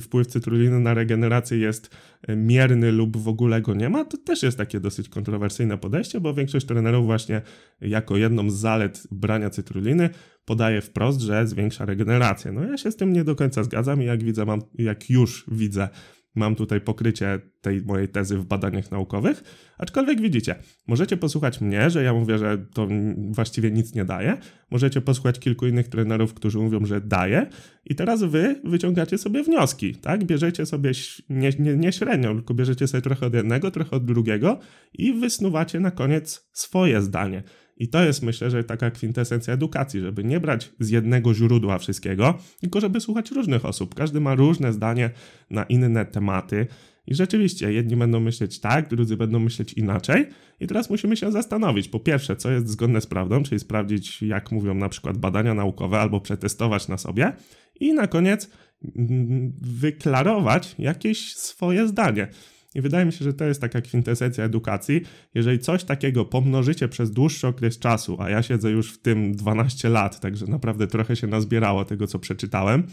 wpływ 0.00 0.26
cytruliny 0.26 0.80
na 0.80 0.94
regenerację 0.94 1.58
jest 1.58 1.96
e, 2.22 2.36
mierny 2.36 2.92
lub 2.92 3.16
w 3.16 3.28
ogóle 3.28 3.62
go 3.62 3.74
nie 3.74 3.88
ma, 3.88 4.04
to 4.04 4.16
też 4.16 4.42
jest 4.42 4.58
takie 4.58 4.80
dosyć 4.80 5.08
kontrowersyjne 5.08 5.78
podejście, 5.78 6.20
bo 6.20 6.34
większość 6.34 6.66
trenerów 6.66 7.06
właśnie 7.06 7.42
jako 7.80 8.16
jedną 8.16 8.50
z 8.50 8.54
zalet 8.54 9.02
brania 9.10 9.50
cytruliny 9.50 10.10
podaje 10.44 10.80
wprost, 10.80 11.20
że 11.20 11.46
zwiększa 11.46 11.84
regenerację. 11.84 12.52
No 12.52 12.64
ja 12.64 12.76
się 12.76 12.90
z 12.90 12.96
tym 12.96 13.12
nie 13.12 13.24
do 13.24 13.36
końca 13.36 13.64
zgadzam 13.64 14.02
i 14.02 14.04
jak 14.04 14.24
widzę, 14.24 14.44
mam, 14.44 14.62
jak 14.74 15.10
już 15.10 15.44
widzę 15.48 15.88
mam 16.36 16.54
tutaj 16.54 16.80
pokrycie 16.80 17.40
tej 17.60 17.82
mojej 17.82 18.08
tezy 18.08 18.38
w 18.38 18.44
badaniach 18.44 18.90
naukowych, 18.90 19.44
aczkolwiek 19.78 20.20
widzicie, 20.20 20.54
możecie 20.86 21.16
posłuchać 21.16 21.60
mnie, 21.60 21.90
że 21.90 22.02
ja 22.02 22.12
mówię, 22.14 22.38
że 22.38 22.58
to 22.74 22.88
właściwie 23.30 23.70
nic 23.70 23.94
nie 23.94 24.04
daje, 24.04 24.36
możecie 24.70 25.00
posłuchać 25.00 25.38
kilku 25.38 25.66
innych 25.66 25.88
trenerów, 25.88 26.34
którzy 26.34 26.58
mówią, 26.58 26.86
że 26.86 27.00
daje 27.00 27.46
i 27.84 27.94
teraz 27.94 28.22
wy 28.22 28.60
wyciągacie 28.64 29.18
sobie 29.18 29.42
wnioski, 29.42 29.94
tak? 29.94 30.24
Bierzecie 30.24 30.66
sobie 30.66 30.90
nie, 31.28 31.50
nie, 31.58 31.76
nie 31.76 31.92
tylko 31.92 32.54
bierzecie 32.54 32.86
sobie 32.86 33.02
trochę 33.02 33.26
od 33.26 33.34
jednego, 33.34 33.70
trochę 33.70 33.90
od 33.90 34.04
drugiego 34.04 34.58
i 34.94 35.12
wysnuwacie 35.12 35.80
na 35.80 35.90
koniec 35.90 36.48
swoje 36.52 37.02
zdanie. 37.02 37.42
I 37.76 37.88
to 37.88 38.04
jest 38.04 38.22
myślę, 38.22 38.50
że 38.50 38.64
taka 38.64 38.90
kwintesencja 38.90 39.54
edukacji, 39.54 40.00
żeby 40.00 40.24
nie 40.24 40.40
brać 40.40 40.72
z 40.80 40.90
jednego 40.90 41.34
źródła 41.34 41.78
wszystkiego, 41.78 42.38
tylko 42.60 42.80
żeby 42.80 43.00
słuchać 43.00 43.30
różnych 43.30 43.64
osób. 43.64 43.94
Każdy 43.94 44.20
ma 44.20 44.34
różne 44.34 44.72
zdanie 44.72 45.10
na 45.50 45.64
inne 45.64 46.06
tematy. 46.06 46.66
I 47.06 47.14
rzeczywiście, 47.14 47.72
jedni 47.72 47.96
będą 47.96 48.20
myśleć 48.20 48.60
tak, 48.60 48.88
drudzy 48.88 49.16
będą 49.16 49.38
myśleć 49.38 49.72
inaczej. 49.72 50.26
I 50.60 50.66
teraz 50.66 50.90
musimy 50.90 51.16
się 51.16 51.32
zastanowić, 51.32 51.88
po 51.88 52.00
pierwsze, 52.00 52.36
co 52.36 52.50
jest 52.50 52.68
zgodne 52.68 53.00
z 53.00 53.06
prawdą, 53.06 53.42
czyli 53.42 53.58
sprawdzić, 53.58 54.22
jak 54.22 54.52
mówią 54.52 54.74
na 54.74 54.88
przykład 54.88 55.18
badania 55.18 55.54
naukowe, 55.54 56.00
albo 56.00 56.20
przetestować 56.20 56.88
na 56.88 56.98
sobie. 56.98 57.32
I 57.80 57.92
na 57.92 58.06
koniec 58.06 58.50
mm, 58.96 59.52
wyklarować 59.60 60.74
jakieś 60.78 61.34
swoje 61.34 61.88
zdanie. 61.88 62.28
I 62.76 62.80
wydaje 62.80 63.06
mi 63.06 63.12
się, 63.12 63.24
że 63.24 63.34
to 63.34 63.44
jest 63.44 63.60
taka 63.60 63.80
kwintesencja 63.80 64.44
edukacji. 64.44 65.00
Jeżeli 65.34 65.58
coś 65.58 65.84
takiego 65.84 66.24
pomnożycie 66.24 66.88
przez 66.88 67.10
dłuższy 67.10 67.46
okres 67.46 67.78
czasu, 67.78 68.16
a 68.20 68.30
ja 68.30 68.42
siedzę 68.42 68.70
już 68.70 68.92
w 68.92 68.98
tym 68.98 69.36
12 69.36 69.88
lat, 69.88 70.20
także 70.20 70.46
naprawdę 70.46 70.86
trochę 70.86 71.16
się 71.16 71.26
nazbierało 71.26 71.84
tego, 71.84 72.06
co 72.06 72.18
przeczytałem, 72.18 72.86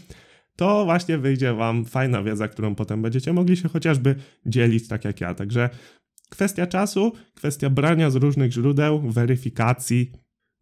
to 0.56 0.84
właśnie 0.84 1.18
wyjdzie 1.18 1.54
Wam 1.54 1.84
fajna 1.84 2.22
wiedza, 2.22 2.48
którą 2.48 2.74
potem 2.74 3.02
będziecie 3.02 3.32
mogli 3.32 3.56
się 3.56 3.68
chociażby 3.68 4.14
dzielić, 4.46 4.88
tak 4.88 5.04
jak 5.04 5.20
ja. 5.20 5.34
Także 5.34 5.70
kwestia 6.30 6.66
czasu, 6.66 7.12
kwestia 7.34 7.70
brania 7.70 8.10
z 8.10 8.14
różnych 8.14 8.52
źródeł, 8.52 9.00
weryfikacji, 9.10 10.12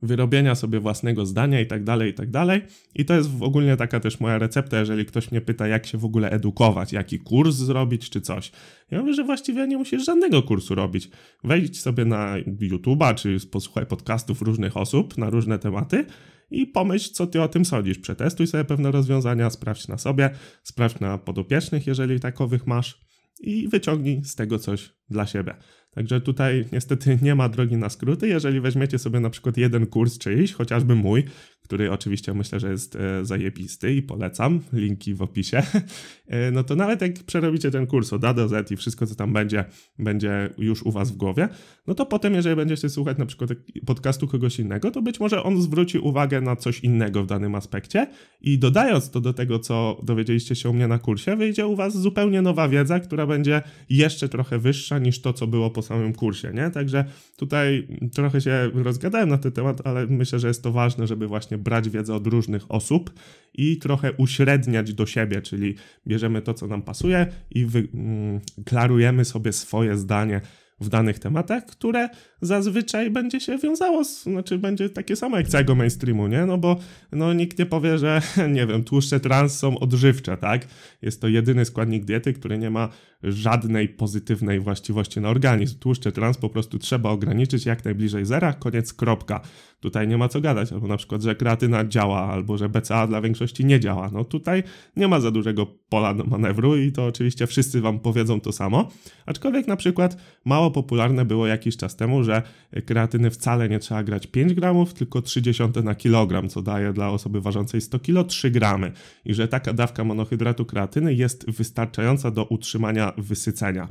wyrobienia 0.02 0.54
sobie 0.54 0.80
własnego 0.80 1.26
zdania 1.26 1.61
i 1.61 1.66
tak 1.66 1.85
dalej, 1.85 2.11
i 2.11 2.14
tak 2.14 2.30
dalej. 2.30 2.62
I 2.94 3.04
to 3.04 3.14
jest 3.14 3.30
ogólnie 3.40 3.76
taka 3.76 4.00
też 4.00 4.21
moja 4.21 4.38
recepta, 4.38 4.80
jeżeli 4.80 5.04
ktoś 5.04 5.30
mnie 5.30 5.40
pyta, 5.40 5.66
jak 5.66 5.87
się 5.87 5.99
w 5.99 6.04
ogóle 6.04 6.30
edukować, 6.30 6.92
jaki 6.92 7.18
kurs 7.18 7.56
zrobić, 7.56 8.11
czy 8.11 8.21
coś. 8.21 8.52
Ja 8.90 9.00
mówię, 9.00 9.14
że 9.14 9.25
właściwie 9.25 9.66
nie 9.66 9.76
musisz 9.76 10.04
żadnego 10.04 10.42
kursu 10.42 10.75
robić. 10.75 11.11
Wejdź 11.44 11.80
sobie 11.80 12.04
na 12.04 12.35
YouTube'a, 12.61 13.14
czy 13.14 13.37
posłuchaj 13.50 13.87
podcastów 13.87 14.42
różnych 14.42 14.76
osób 14.76 15.18
na 15.18 15.30
różne 15.30 15.59
tematy 15.59 16.04
i 16.50 16.66
pomyśl, 16.66 17.12
co 17.12 17.26
ty 17.26 17.42
o 17.42 17.49
tym 17.49 17.64
sądzisz. 17.64 17.99
Przetestuj 17.99 18.47
sobie 18.47 18.64
pewne 18.64 18.90
rozwiązania, 18.90 19.50
sprawdź 19.50 19.88
na 19.88 19.99
sobie, 19.99 20.30
sprawdź 20.62 21.00
na 21.00 21.18
podopiecznych, 21.18 21.87
jeżeli 21.87 22.21
takowych 22.21 22.66
masz 22.66 23.00
i 23.40 23.68
wyciągnij 23.68 24.25
z 24.25 24.35
tego 24.35 24.59
coś 24.59 24.94
dla 25.11 25.26
siebie. 25.26 25.54
Także 25.94 26.20
tutaj 26.20 26.64
niestety 26.72 27.18
nie 27.22 27.34
ma 27.34 27.49
drogi 27.49 27.76
na 27.76 27.88
skróty. 27.88 28.28
Jeżeli 28.28 28.61
weźmiecie 28.61 28.99
sobie 28.99 29.20
na 29.20 29.30
przykład 29.30 29.56
jeden 29.56 29.87
kurs 29.87 30.18
czyjś, 30.18 30.52
chociażby 30.52 30.94
mój, 30.94 31.25
który 31.62 31.92
oczywiście 31.92 32.34
myślę, 32.34 32.61
że 32.61 32.70
jest 32.70 32.96
e, 32.96 33.25
zajebisty 33.25 33.94
i 33.94 34.02
polecam, 34.02 34.61
linki 34.72 35.14
w 35.14 35.22
opisie, 35.22 35.62
e, 36.26 36.50
no 36.50 36.64
to 36.64 36.76
nawet 36.76 37.00
jak 37.00 37.12
przerobicie 37.14 37.70
ten 37.70 37.87
kurs 37.87 38.12
od 38.12 38.25
A 38.25 38.34
do 38.34 38.49
Z 38.49 38.70
i 38.70 38.76
wszystko, 38.76 39.06
co 39.06 39.14
tam 39.14 39.32
będzie, 39.32 39.64
będzie 39.99 40.50
już 40.58 40.82
u 40.82 40.90
was 40.90 41.11
w 41.11 41.16
głowie, 41.16 41.49
no 41.87 41.94
to 41.94 42.06
potem, 42.06 42.34
jeżeli 42.34 42.56
będziecie 42.56 42.88
słuchać 42.88 43.18
na 43.18 43.26
przykład 43.26 43.50
podcastu 43.87 44.28
kogoś 44.28 44.58
innego, 44.58 44.90
to 44.90 45.02
być 45.02 45.20
może 45.20 45.42
on 45.42 45.62
zwróci 45.62 45.99
uwagę 45.99 46.40
na 46.40 46.56
coś 46.56 46.80
innego 46.80 47.22
w 47.22 47.26
danym 47.26 47.54
aspekcie 47.54 48.06
i 48.40 48.58
dodając 48.58 49.11
to 49.11 49.20
do 49.20 49.32
tego, 49.32 49.58
co 49.58 50.00
dowiedzieliście 50.02 50.54
się 50.54 50.70
u 50.70 50.72
mnie 50.72 50.88
na 50.88 50.99
kursie, 50.99 51.37
wyjdzie 51.37 51.66
u 51.66 51.76
was 51.76 51.99
zupełnie 51.99 52.42
nowa 52.42 52.68
wiedza, 52.68 53.00
która 53.00 53.26
będzie 53.26 53.62
jeszcze 53.90 54.28
trochę 54.28 54.58
wyższa 54.58 54.99
niż 54.99 55.20
to, 55.20 55.32
co 55.32 55.46
było 55.46 55.70
po 55.70 55.82
samym 55.83 56.12
kursie, 56.12 56.53
nie? 56.55 56.71
Także 56.71 57.05
tutaj 57.37 57.89
trochę 58.15 58.41
się 58.41 58.71
rozgadałem 58.75 59.29
na 59.29 59.39
ten 59.39 59.53
temat, 59.53 59.87
ale 59.87 60.07
myślę, 60.07 60.39
że 60.39 60.49
jest 60.49 60.62
to 60.62 60.73
ważne, 60.73 61.07
żeby 61.07 61.27
właśnie 61.27 61.59
brać 61.59 61.91
wiedzę 61.91 62.15
od 62.15 62.27
różnych 62.27 62.71
osób 62.71 63.11
i 63.55 63.79
trochę 63.79 64.12
uśredniać 64.12 64.95
do 64.95 65.07
siebie, 65.07 65.43
czyli 65.43 65.75
bierzemy 66.07 66.43
to, 66.43 66.55
co 66.55 66.67
nam 66.67 66.83
pasuje 66.83 67.27
i 67.51 67.67
wy, 67.67 67.89
mm, 67.95 68.41
klarujemy 68.65 69.25
sobie 69.25 69.53
swoje 69.53 69.97
zdanie 69.97 70.41
w 70.83 70.89
danych 70.89 71.19
tematach, 71.19 71.67
które 71.67 72.09
zazwyczaj 72.41 73.11
będzie 73.11 73.41
się 73.41 73.59
wiązało, 73.59 74.05
z, 74.05 74.23
znaczy 74.23 74.59
będzie 74.59 74.91
takie 74.91 75.17
samo 75.17 75.37
jak 75.37 75.49
całego 75.49 75.75
mainstreamu, 75.75 76.27
nie? 76.27 76.47
No 76.47 76.59
bo 76.59 76.77
no, 77.12 77.33
nikt 77.33 77.59
nie 77.59 77.67
powie, 77.67 77.99
że 77.99 78.23
nie 78.57 78.67
wiem, 78.67 78.85
tłuszcze 78.85 79.21
trans 79.21 79.59
są 79.59 79.79
odżywcze, 79.79 80.37
tak? 80.37 80.67
Jest 81.03 81.21
to 81.21 81.29
jedyny 81.29 81.65
składnik 81.65 82.05
diety, 82.05 82.33
który 82.33 82.59
nie 82.59 82.71
ma 82.71 82.89
żadnej 83.23 83.88
pozytywnej 83.88 84.61
właściwości 84.61 85.21
na 85.21 85.29
organizm. 85.29 85.79
Tłuszcze 85.79 86.12
trans 86.12 86.37
po 86.37 86.49
prostu 86.49 86.79
trzeba 86.79 87.11
ograniczyć 87.11 87.67
jak 87.67 87.85
najbliżej 87.85 88.25
zera, 88.25 88.52
koniec, 88.52 88.93
kropka. 88.93 89.41
Tutaj 89.81 90.09
nie 90.09 90.19
ma 90.19 90.29
co 90.29 90.41
gadać, 90.41 90.73
albo 90.73 90.87
na 90.87 90.97
przykład, 90.97 91.23
że 91.23 91.35
kreatyna 91.35 91.85
działa, 91.85 92.21
albo 92.21 92.59
że 92.59 92.69
BCA 92.69 93.07
dla 93.07 93.21
większości 93.21 93.64
nie 93.64 93.81
działa. 93.81 94.11
No 94.12 94.25
tutaj 94.25 94.62
nie 94.97 95.09
ma 95.09 95.21
za 95.21 95.31
dużego 95.31 95.67
pola 95.88 96.14
do 96.14 96.25
manewru 96.25 96.76
i 96.76 96.93
to 96.93 97.07
oczywiście 97.07 97.47
wszyscy 97.47 97.81
wam 97.81 98.00
powiedzą 98.00 98.41
to 98.41 98.52
samo. 98.52 98.88
Aczkolwiek 99.26 99.67
na 99.67 99.76
przykład 99.76 100.17
mało 100.45 100.71
popularne 100.71 101.25
było 101.25 101.47
jakiś 101.47 101.76
czas 101.76 101.97
temu, 101.97 102.25
że 102.25 102.43
kreatyny 102.87 103.31
wcale 103.31 103.69
nie 103.69 103.79
trzeba 103.79 104.02
grać 104.02 104.26
5 104.26 104.55
gramów, 104.55 104.95
tylko 104.95 105.23
30 105.23 105.62
na 105.85 105.95
kilogram, 105.95 106.49
co 106.49 106.62
daje 106.62 106.93
dla 106.93 107.11
osoby 107.11 107.41
ważącej 107.41 107.81
100 107.81 108.00
kg 108.00 108.29
3 108.29 108.50
gramy. 108.50 108.93
I 109.25 109.35
że 109.35 109.49
taka 109.49 109.73
dawka 109.73 110.05
monohydratu 110.05 110.64
kreatyny 110.64 111.14
jest 111.14 111.50
wystarczająca 111.50 112.31
do 112.31 112.45
utrzymania 112.45 113.12
wysycenia. 113.19 113.88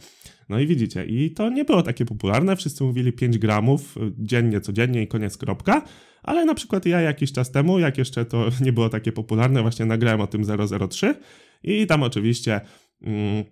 No 0.49 0.59
i 0.59 0.67
widzicie, 0.67 1.05
i 1.05 1.31
to 1.31 1.49
nie 1.49 1.65
było 1.65 1.83
takie 1.83 2.05
popularne, 2.05 2.55
wszyscy 2.55 2.83
mówili 2.83 3.13
5 3.13 3.37
gramów 3.37 3.97
y, 3.97 3.99
dziennie, 4.17 4.61
codziennie 4.61 5.01
i 5.01 5.07
koniec 5.07 5.37
kropka, 5.37 5.81
ale 6.23 6.45
na 6.45 6.53
przykład 6.53 6.85
ja 6.85 7.01
jakiś 7.01 7.31
czas 7.31 7.51
temu, 7.51 7.79
jak 7.79 7.97
jeszcze 7.97 8.25
to 8.25 8.49
nie 8.65 8.73
było 8.73 8.89
takie 8.89 9.11
popularne, 9.11 9.61
właśnie 9.61 9.85
nagrałem 9.85 10.21
o 10.21 10.27
tym 10.27 10.43
003 10.89 11.15
i 11.63 11.87
tam 11.87 12.03
oczywiście... 12.03 12.61
Mm, 13.01 13.43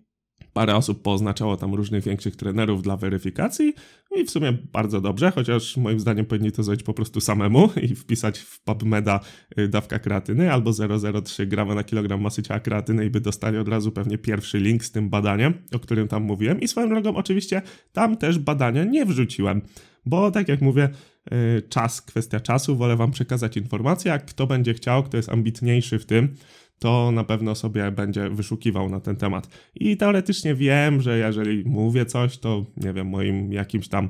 Parę 0.53 0.75
osób 0.75 1.01
poznaczało 1.01 1.57
tam 1.57 1.73
różnych 1.73 2.03
większych 2.03 2.35
trenerów 2.35 2.81
dla 2.81 2.97
weryfikacji 2.97 3.73
i 4.15 4.23
w 4.25 4.29
sumie 4.29 4.57
bardzo 4.73 5.01
dobrze, 5.01 5.31
chociaż 5.31 5.77
moim 5.77 5.99
zdaniem 5.99 6.25
powinni 6.25 6.51
to 6.51 6.63
zrobić 6.63 6.83
po 6.83 6.93
prostu 6.93 7.21
samemu 7.21 7.69
i 7.81 7.95
wpisać 7.95 8.39
w 8.39 8.63
PubMeda 8.63 9.19
y, 9.59 9.67
dawka 9.67 9.99
kreatyny 9.99 10.53
albo 10.53 10.71
0,03 10.71 11.47
grama 11.47 11.75
na 11.75 11.83
kilogram 11.83 12.21
masy 12.21 12.43
ciała 12.43 12.59
kreatyny 12.59 13.05
i 13.05 13.09
by 13.09 13.21
dostali 13.21 13.57
od 13.57 13.67
razu 13.67 13.91
pewnie 13.91 14.17
pierwszy 14.17 14.59
link 14.59 14.85
z 14.85 14.91
tym 14.91 15.09
badaniem, 15.09 15.53
o 15.73 15.79
którym 15.79 16.07
tam 16.07 16.23
mówiłem. 16.23 16.59
I 16.61 16.67
swoją 16.67 16.89
drogą 16.89 17.15
oczywiście 17.15 17.61
tam 17.93 18.17
też 18.17 18.39
badania 18.39 18.83
nie 18.83 19.05
wrzuciłem, 19.05 19.61
bo 20.05 20.31
tak 20.31 20.47
jak 20.47 20.61
mówię, 20.61 20.89
y, 21.33 21.61
czas, 21.69 22.01
kwestia 22.01 22.39
czasu, 22.39 22.75
wolę 22.75 22.95
wam 22.95 23.11
przekazać 23.11 23.57
informację, 23.57 24.13
a 24.13 24.19
kto 24.19 24.47
będzie 24.47 24.73
chciał, 24.73 25.03
kto 25.03 25.17
jest 25.17 25.29
ambitniejszy 25.29 25.99
w 25.99 26.05
tym, 26.05 26.35
to 26.79 27.11
na 27.11 27.23
pewno 27.23 27.55
sobie 27.55 27.91
będzie 27.91 28.29
wyszukiwał 28.29 28.89
na 28.89 28.99
ten 28.99 29.15
temat. 29.15 29.47
I 29.75 29.97
teoretycznie 29.97 30.55
wiem, 30.55 31.01
że 31.01 31.17
jeżeli 31.17 31.63
mówię 31.65 32.05
coś, 32.05 32.37
to 32.37 32.65
nie 32.77 32.93
wiem, 32.93 33.07
moim 33.07 33.53
jakimś 33.53 33.87
tam 33.87 34.09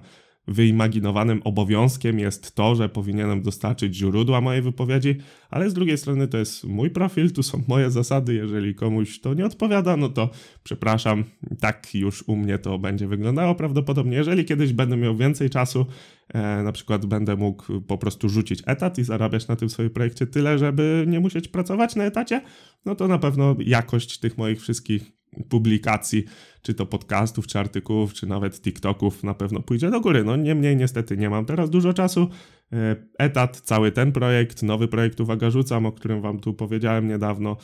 wyimaginowanym 0.49 1.41
obowiązkiem 1.43 2.19
jest 2.19 2.55
to, 2.55 2.75
że 2.75 2.89
powinienem 2.89 3.41
dostarczyć 3.41 3.95
źródła 3.95 4.41
mojej 4.41 4.61
wypowiedzi, 4.61 5.15
ale 5.49 5.69
z 5.69 5.73
drugiej 5.73 5.97
strony 5.97 6.27
to 6.27 6.37
jest 6.37 6.63
mój 6.63 6.89
profil, 6.89 7.31
tu 7.31 7.43
są 7.43 7.63
moje 7.67 7.91
zasady, 7.91 8.33
jeżeli 8.33 8.75
komuś 8.75 9.19
to 9.19 9.33
nie 9.33 9.45
odpowiada, 9.45 9.97
no 9.97 10.09
to 10.09 10.29
przepraszam, 10.63 11.23
tak 11.59 11.95
już 11.95 12.23
u 12.27 12.35
mnie 12.35 12.57
to 12.57 12.79
będzie 12.79 13.07
wyglądało 13.07 13.55
prawdopodobnie. 13.55 14.17
Jeżeli 14.17 14.45
kiedyś 14.45 14.73
będę 14.73 14.97
miał 14.97 15.15
więcej 15.15 15.49
czasu, 15.49 15.85
e, 16.33 16.63
na 16.63 16.71
przykład 16.71 17.05
będę 17.05 17.35
mógł 17.35 17.81
po 17.81 17.97
prostu 17.97 18.29
rzucić 18.29 18.63
etat 18.65 18.97
i 18.97 19.03
zarabiać 19.03 19.47
na 19.47 19.55
tym 19.55 19.69
swoim 19.69 19.89
projekcie 19.89 20.27
tyle, 20.27 20.57
żeby 20.57 21.05
nie 21.07 21.19
musieć 21.19 21.47
pracować 21.47 21.95
na 21.95 22.03
etacie, 22.03 22.41
no 22.85 22.95
to 22.95 23.07
na 23.07 23.17
pewno 23.17 23.55
jakość 23.59 24.19
tych 24.19 24.37
moich 24.37 24.61
wszystkich 24.61 25.18
publikacji, 25.49 26.25
czy 26.61 26.73
to 26.73 26.85
podcastów, 26.85 27.47
czy 27.47 27.59
artykułów, 27.59 28.13
czy 28.13 28.27
nawet 28.27 28.61
TikToków 28.61 29.23
na 29.23 29.33
pewno 29.33 29.61
pójdzie 29.61 29.89
do 29.89 30.01
góry. 30.01 30.23
No 30.23 30.35
niemniej 30.35 30.75
niestety 30.75 31.17
nie 31.17 31.29
mam 31.29 31.45
teraz 31.45 31.69
dużo 31.69 31.93
czasu. 31.93 32.29
E, 32.73 32.95
etat, 33.17 33.59
cały 33.59 33.91
ten 33.91 34.11
projekt, 34.11 34.63
nowy 34.63 34.87
projekt 34.87 35.19
Uwaga 35.19 35.49
Rzucam, 35.49 35.85
o 35.85 35.91
którym 35.91 36.21
wam 36.21 36.39
tu 36.39 36.53
powiedziałem 36.53 37.07
niedawno, 37.07 37.57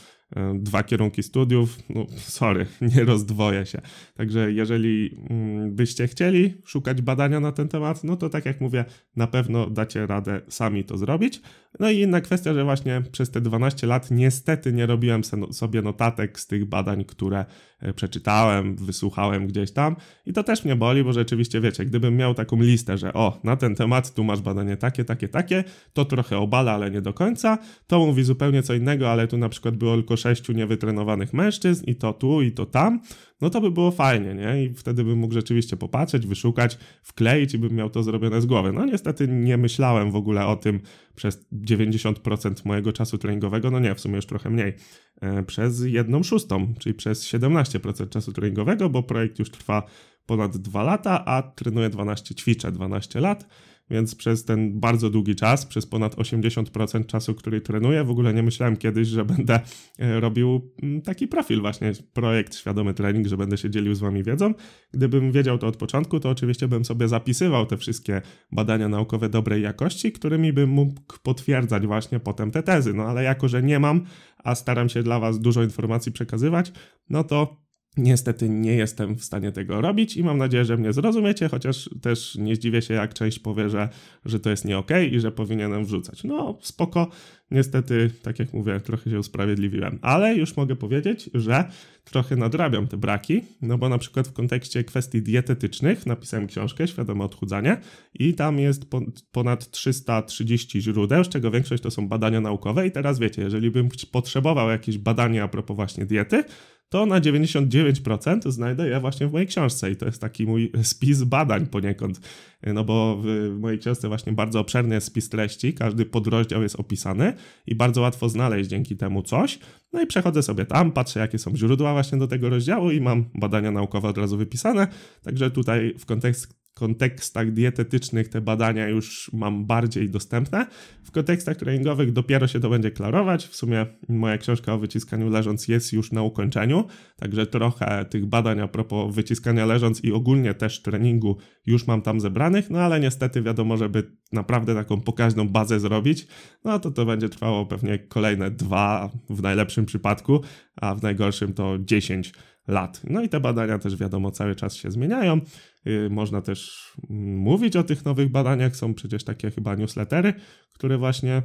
dwa 0.55 0.83
kierunki 0.83 1.23
studiów, 1.23 1.77
no 1.89 2.05
sorry, 2.17 2.65
nie 2.95 3.03
rozdwoję 3.03 3.65
się. 3.65 3.81
Także 4.15 4.51
jeżeli 4.51 5.17
mm, 5.29 5.75
byście 5.75 6.07
chcieli 6.07 6.53
szukać 6.65 7.01
badania 7.01 7.39
na 7.39 7.51
ten 7.51 7.67
temat, 7.67 8.03
no 8.03 8.15
to 8.15 8.29
tak 8.29 8.45
jak 8.45 8.61
mówię, 8.61 8.85
na 9.15 9.27
pewno 9.27 9.69
dacie 9.69 10.07
radę 10.07 10.41
sami 10.47 10.83
to 10.83 10.97
zrobić. 10.97 11.41
No 11.79 11.89
i 11.89 11.99
inna 11.99 12.21
kwestia, 12.21 12.53
że 12.53 12.63
właśnie 12.63 13.01
przez 13.11 13.31
te 13.31 13.41
12 13.41 13.87
lat 13.87 14.11
niestety 14.11 14.73
nie 14.73 14.85
robiłem 14.85 15.21
sobie 15.51 15.81
notatek 15.81 16.39
z 16.39 16.47
tych 16.47 16.65
badań, 16.65 17.05
które 17.05 17.45
e, 17.79 17.93
przeczytałem, 17.93 18.75
wysłuchałem 18.75 19.47
gdzieś 19.47 19.71
tam 19.71 19.95
i 20.25 20.33
to 20.33 20.43
też 20.43 20.65
mnie 20.65 20.75
boli, 20.75 21.03
bo 21.03 21.13
rzeczywiście 21.13 21.61
wiecie, 21.61 21.85
gdybym 21.85 22.17
miał 22.17 22.33
taką 22.33 22.61
listę, 22.61 22.97
że 22.97 23.13
o, 23.13 23.39
na 23.43 23.55
ten 23.55 23.75
temat 23.75 24.13
tu 24.13 24.23
masz 24.23 24.41
badanie 24.41 24.77
takie, 24.77 25.05
takie, 25.05 25.27
takie, 25.27 25.63
to 25.93 26.05
trochę 26.05 26.37
obala, 26.37 26.71
ale 26.71 26.91
nie 26.91 27.01
do 27.01 27.13
końca, 27.13 27.57
to 27.87 27.99
mówi 27.99 28.23
zupełnie 28.23 28.63
co 28.63 28.73
innego, 28.73 29.11
ale 29.11 29.27
tu 29.27 29.37
na 29.37 29.49
przykład 29.49 29.77
było 29.77 29.95
tylko 29.95 30.14
sześciu 30.17 30.53
niewytrenowanych 30.53 31.33
mężczyzn 31.33 31.85
i 31.85 31.95
to 31.95 32.13
tu 32.13 32.41
i 32.41 32.51
to 32.51 32.65
tam, 32.65 32.99
no 33.41 33.49
to 33.49 33.61
by 33.61 33.71
było 33.71 33.91
fajnie, 33.91 34.35
nie? 34.35 34.63
I 34.63 34.73
wtedy 34.73 35.03
bym 35.03 35.19
mógł 35.19 35.33
rzeczywiście 35.33 35.77
popatrzeć, 35.77 36.27
wyszukać, 36.27 36.77
wkleić 37.03 37.53
i 37.53 37.57
bym 37.57 37.73
miał 37.75 37.89
to 37.89 38.03
zrobione 38.03 38.41
z 38.41 38.45
głowy. 38.45 38.73
No 38.73 38.85
niestety 38.85 39.27
nie 39.27 39.57
myślałem 39.57 40.11
w 40.11 40.15
ogóle 40.15 40.47
o 40.47 40.55
tym 40.55 40.79
przez 41.15 41.45
90% 41.53 42.65
mojego 42.65 42.93
czasu 42.93 43.17
treningowego, 43.17 43.71
no 43.71 43.79
nie, 43.79 43.95
w 43.95 43.99
sumie 43.99 44.15
już 44.15 44.25
trochę 44.25 44.49
mniej, 44.49 44.73
e, 45.21 45.43
przez 45.43 45.83
jedną 45.85 46.23
szóstą, 46.23 46.73
czyli 46.79 46.95
przez 46.95 47.23
17% 47.23 48.09
czasu 48.09 48.31
treningowego, 48.31 48.89
bo 48.89 49.03
projekt 49.03 49.39
już 49.39 49.51
trwa 49.51 49.83
ponad 50.25 50.57
2 50.57 50.83
lata, 50.83 51.25
a 51.25 51.41
trenuję 51.41 51.89
12, 51.89 52.35
ćwiczę 52.35 52.71
12 52.71 53.19
lat 53.19 53.47
więc 53.89 54.15
przez 54.15 54.45
ten 54.45 54.79
bardzo 54.79 55.09
długi 55.09 55.35
czas, 55.35 55.65
przez 55.65 55.85
ponad 55.85 56.15
80% 56.15 57.05
czasu, 57.05 57.35
który 57.35 57.61
trenuję, 57.61 58.03
w 58.03 58.09
ogóle 58.09 58.33
nie 58.33 58.43
myślałem 58.43 58.77
kiedyś, 58.77 59.07
że 59.07 59.25
będę 59.25 59.59
e, 59.99 60.19
robił 60.19 60.71
mm, 60.83 61.01
taki 61.01 61.27
profil 61.27 61.61
właśnie, 61.61 61.91
projekt 62.13 62.55
Świadomy 62.55 62.93
Trening, 62.93 63.27
że 63.27 63.37
będę 63.37 63.57
się 63.57 63.69
dzielił 63.69 63.95
z 63.95 63.99
wami 63.99 64.23
wiedzą. 64.23 64.53
Gdybym 64.91 65.31
wiedział 65.31 65.57
to 65.57 65.67
od 65.67 65.77
początku, 65.77 66.19
to 66.19 66.29
oczywiście 66.29 66.67
bym 66.67 66.85
sobie 66.85 67.07
zapisywał 67.07 67.65
te 67.65 67.77
wszystkie 67.77 68.21
badania 68.51 68.89
naukowe 68.89 69.29
dobrej 69.29 69.61
jakości, 69.61 70.11
którymi 70.11 70.53
bym 70.53 70.69
mógł 70.69 71.01
potwierdzać 71.23 71.87
właśnie 71.87 72.19
potem 72.19 72.51
te 72.51 72.63
tezy. 72.63 72.93
No 72.93 73.03
ale 73.03 73.23
jako, 73.23 73.47
że 73.47 73.63
nie 73.63 73.79
mam, 73.79 74.01
a 74.37 74.55
staram 74.55 74.89
się 74.89 75.03
dla 75.03 75.19
was 75.19 75.39
dużo 75.39 75.63
informacji 75.63 76.11
przekazywać, 76.11 76.71
no 77.09 77.23
to 77.23 77.64
Niestety 77.97 78.49
nie 78.49 78.75
jestem 78.75 79.15
w 79.15 79.23
stanie 79.23 79.51
tego 79.51 79.81
robić 79.81 80.17
i 80.17 80.23
mam 80.23 80.37
nadzieję, 80.37 80.65
że 80.65 80.77
mnie 80.77 80.93
zrozumiecie, 80.93 81.49
chociaż 81.49 81.89
też 82.01 82.35
nie 82.35 82.55
zdziwię 82.55 82.81
się, 82.81 82.93
jak 82.93 83.13
część 83.13 83.39
powie, 83.39 83.69
że, 83.69 83.89
że 84.25 84.39
to 84.39 84.49
jest 84.49 84.65
nie 84.65 84.77
ok 84.77 84.91
i 85.11 85.19
że 85.19 85.31
powinienem 85.31 85.85
wrzucać. 85.85 86.23
No, 86.23 86.57
spoko. 86.61 87.07
Niestety, 87.51 88.09
tak 88.21 88.39
jak 88.39 88.53
mówię, 88.53 88.79
trochę 88.79 89.09
się 89.09 89.19
usprawiedliwiłem, 89.19 89.99
ale 90.01 90.35
już 90.35 90.57
mogę 90.57 90.75
powiedzieć, 90.75 91.29
że 91.33 91.69
trochę 92.03 92.35
nadrabiam 92.35 92.87
te 92.87 92.97
braki, 92.97 93.41
no 93.61 93.77
bo 93.77 93.89
na 93.89 93.97
przykład 93.97 94.27
w 94.27 94.33
kontekście 94.33 94.83
kwestii 94.83 95.21
dietetycznych 95.21 96.05
napisałem 96.05 96.47
książkę 96.47 96.87
Świadome 96.87 97.23
Odchudzanie 97.23 97.77
i 98.13 98.33
tam 98.33 98.59
jest 98.59 98.85
ponad 99.31 99.71
330 99.71 100.81
źródeł, 100.81 101.23
z 101.23 101.29
czego 101.29 101.51
większość 101.51 101.83
to 101.83 101.91
są 101.91 102.07
badania 102.07 102.41
naukowe 102.41 102.87
i 102.87 102.91
teraz 102.91 103.19
wiecie, 103.19 103.41
jeżeli 103.41 103.71
bym 103.71 103.89
potrzebował 104.11 104.69
jakieś 104.69 104.97
badania 104.97 105.43
a 105.43 105.47
propos 105.47 105.75
właśnie 105.75 106.05
diety, 106.05 106.43
to 106.89 107.05
na 107.05 107.21
99% 107.21 108.51
znajdę 108.51 108.87
je 108.87 108.99
właśnie 108.99 109.27
w 109.27 109.31
mojej 109.31 109.47
książce 109.47 109.91
i 109.91 109.95
to 109.95 110.05
jest 110.05 110.21
taki 110.21 110.45
mój 110.45 110.71
spis 110.83 111.23
badań 111.23 111.67
poniekąd, 111.67 112.19
no 112.63 112.83
bo 112.83 113.21
w 113.23 113.57
mojej 113.59 113.79
książce 113.79 114.07
właśnie 114.07 114.33
bardzo 114.33 114.59
obszerny 114.59 114.95
jest 114.95 115.07
spis 115.07 115.29
treści, 115.29 115.73
każdy 115.73 116.05
podrozdział 116.05 116.63
jest 116.63 116.75
opisany 116.75 117.33
i 117.67 117.75
bardzo 117.75 118.01
łatwo 118.01 118.29
znaleźć 118.29 118.69
dzięki 118.69 118.97
temu 118.97 119.23
coś. 119.23 119.59
No 119.93 120.01
i 120.01 120.07
przechodzę 120.07 120.43
sobie 120.43 120.65
tam, 120.65 120.91
patrzę 120.91 121.19
jakie 121.19 121.39
są 121.39 121.55
źródła 121.55 121.93
właśnie 121.93 122.17
do 122.17 122.27
tego 122.27 122.49
rozdziału 122.49 122.91
i 122.91 123.01
mam 123.01 123.25
badania 123.35 123.71
naukowe 123.71 124.07
od 124.07 124.17
razu 124.17 124.37
wypisane, 124.37 124.87
także 125.23 125.51
tutaj 125.51 125.93
w 125.99 126.05
kontekście 126.05 126.47
kontekstach 126.75 127.51
dietetycznych 127.51 128.29
te 128.29 128.41
badania 128.41 128.87
już 128.87 129.31
mam 129.33 129.65
bardziej 129.65 130.09
dostępne. 130.09 130.65
W 131.03 131.11
kontekstach 131.11 131.57
treningowych 131.57 132.11
dopiero 132.11 132.47
się 132.47 132.59
to 132.59 132.69
będzie 132.69 132.91
klarować. 132.91 133.47
W 133.47 133.55
sumie 133.55 133.85
moja 134.09 134.37
książka 134.37 134.73
o 134.73 134.77
wyciskaniu 134.77 135.29
leżąc 135.29 135.67
jest 135.67 135.93
już 135.93 136.11
na 136.11 136.21
ukończeniu, 136.21 136.85
także 137.15 137.47
trochę 137.47 138.05
tych 138.05 138.25
badań 138.25 138.59
a 138.59 138.67
propos 138.67 139.15
wyciskania 139.15 139.65
leżąc 139.65 140.03
i 140.03 140.11
ogólnie 140.11 140.53
też 140.53 140.81
treningu 140.81 141.37
już 141.65 141.87
mam 141.87 142.01
tam 142.01 142.19
zebranych, 142.19 142.69
no 142.69 142.79
ale 142.79 142.99
niestety 142.99 143.41
wiadomo, 143.41 143.77
żeby 143.77 144.11
naprawdę 144.31 144.75
taką 144.75 145.01
pokaźną 145.01 145.49
bazę 145.49 145.79
zrobić, 145.79 146.27
no 146.63 146.79
to 146.79 146.91
to 146.91 147.05
będzie 147.05 147.29
trwało 147.29 147.65
pewnie 147.65 147.99
kolejne 147.99 148.51
dwa 148.51 149.09
w 149.29 149.41
najlepszym 149.41 149.85
przypadku, 149.85 150.41
a 150.75 150.95
w 150.95 151.03
najgorszym 151.03 151.53
to 151.53 151.77
10 151.79 152.33
lat. 152.67 153.01
No 153.03 153.21
i 153.21 153.29
te 153.29 153.39
badania 153.39 153.79
też 153.79 153.95
wiadomo 153.95 154.31
cały 154.31 154.55
czas 154.55 154.75
się 154.75 154.91
zmieniają. 154.91 155.41
Yy, 155.85 156.09
można 156.09 156.41
też 156.41 156.91
mówić 157.09 157.75
o 157.75 157.83
tych 157.83 158.05
nowych 158.05 158.31
badaniach. 158.31 158.75
Są 158.75 158.93
przecież 158.93 159.23
takie 159.23 159.51
chyba 159.51 159.75
newslettery, 159.75 160.33
które 160.73 160.97
właśnie 160.97 161.41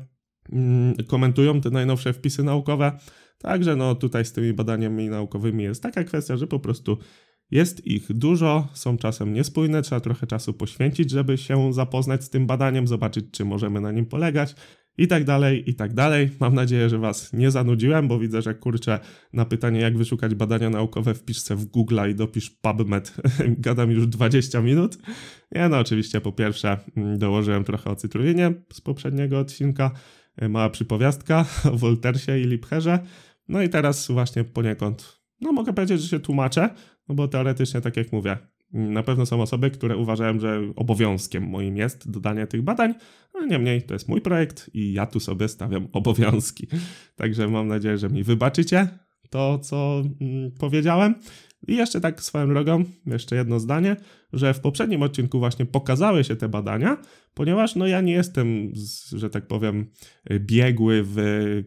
mm, 0.53 0.95
komentują 1.09 1.61
te 1.61 1.71
najnowsze 1.71 2.13
wpisy 2.13 2.43
naukowe. 2.43 2.99
Także 3.39 3.77
no 3.77 3.95
tutaj 3.95 4.25
z 4.25 4.33
tymi 4.33 4.53
badaniami 4.53 5.09
naukowymi 5.09 5.65
jest 5.65 5.83
taka 5.83 6.05
kwestia, 6.05 6.37
że 6.37 6.47
po 6.47 6.61
prostu 6.61 6.99
jest 7.51 7.87
ich 7.87 8.13
dużo, 8.13 8.69
są 8.73 8.97
czasem 8.97 9.33
niespójne, 9.33 9.83
trzeba 9.83 10.01
trochę 10.01 10.27
czasu 10.27 10.55
poświęcić, 10.55 11.11
żeby 11.11 11.39
się 11.39 11.73
zapoznać 11.73 12.25
z 12.25 12.31
tym 12.31 12.47
badaniem, 12.47 12.87
zobaczyć, 12.87 13.25
czy 13.33 13.45
możemy 13.45 13.81
na 13.81 13.93
nim 13.93 14.07
polegać 14.07 14.55
i 15.01 15.07
tak 15.07 15.25
dalej, 15.25 15.71
i 15.71 15.75
tak 15.75 15.95
dalej. 15.95 16.31
Mam 16.41 16.55
nadzieję, 16.55 16.89
że 16.89 16.99
Was 16.99 17.33
nie 17.33 17.51
zanudziłem, 17.51 18.09
bo 18.09 18.19
widzę, 18.19 18.43
że 18.43 18.55
kurczę, 18.55 18.99
na 19.33 19.45
pytanie, 19.45 19.81
jak 19.81 19.99
wyszukać 19.99 20.35
badania 20.35 20.71
naukowe, 20.71 21.15
wpisz 21.15 21.43
w 21.43 21.65
Google 21.65 22.01
i 22.11 22.15
dopisz 22.15 22.51
PubMed. 22.51 23.15
Gadam 23.67 23.91
już 23.91 24.07
20 24.07 24.61
minut. 24.61 24.99
Nie, 25.53 25.69
no 25.69 25.79
oczywiście, 25.79 26.21
po 26.21 26.33
pierwsze, 26.33 26.79
mm, 26.97 27.19
dołożyłem 27.19 27.65
trochę 27.65 27.91
o 27.91 27.97
z 28.73 28.81
poprzedniego 28.81 29.39
odcinka. 29.39 29.91
E, 30.37 30.49
mała 30.49 30.71
przypowiastka 30.71 31.45
o 31.73 31.77
Woltersie 31.77 32.39
i 32.39 32.45
Lipherze. 32.45 32.99
No 33.49 33.63
i 33.63 33.69
teraz 33.69 34.11
właśnie 34.11 34.45
poniekąd, 34.45 35.21
no 35.41 35.53
mogę 35.53 35.73
powiedzieć, 35.73 36.01
że 36.01 36.09
się 36.09 36.21
tłumaczę, 36.21 36.71
no 37.09 37.15
bo 37.15 37.29
teoretycznie, 37.29 37.81
tak 37.81 37.97
jak 37.97 38.13
mówię, 38.13 38.39
na 38.73 39.03
pewno 39.03 39.27
są 39.27 39.43
osoby, 39.43 39.71
które 39.71 39.97
uważają, 39.97 40.41
że 40.41 40.61
obowiązkiem 40.77 41.49
moim 41.49 41.77
jest 41.77 42.11
dodanie 42.11 42.47
tych 42.47 42.63
badań, 42.63 42.95
niemniej 43.47 43.83
to 43.83 43.95
jest 43.95 44.09
mój 44.09 44.21
projekt 44.21 44.71
i 44.75 44.93
ja 44.93 45.07
tu 45.07 45.21
sobie 45.21 45.49
stawiam 45.49 45.89
obowiązki. 45.93 46.67
Także 47.17 47.49
mam 47.49 47.69
nadzieję, 47.69 47.99
że 47.99 48.09
mi 48.09 48.25
wybaczycie 48.25 48.89
to, 49.31 49.59
co 49.59 50.03
mm, 50.21 50.51
powiedziałem. 50.59 51.15
I 51.69 51.77
jeszcze 51.77 52.01
tak 52.01 52.23
swoją 52.23 52.49
drogą, 52.49 52.85
jeszcze 53.07 53.37
jedno 53.37 53.61
zdanie, 53.61 53.97
że 54.33 54.55
w 54.55 54.61
poprzednim 54.61 55.03
odcinku 55.03 55.39
właśnie 55.39 55.67
pokazały 55.67 56.25
się 56.25 56.37
te 56.37 56.49
badania, 56.49 56.97
ponieważ 57.35 57.75
no 57.75 57.87
ja 57.87 58.01
nie 58.01 58.13
jestem, 58.13 58.73
że 59.13 59.31
tak 59.31 59.47
powiem, 59.47 59.91
biegły 60.41 61.03
w 61.05 61.17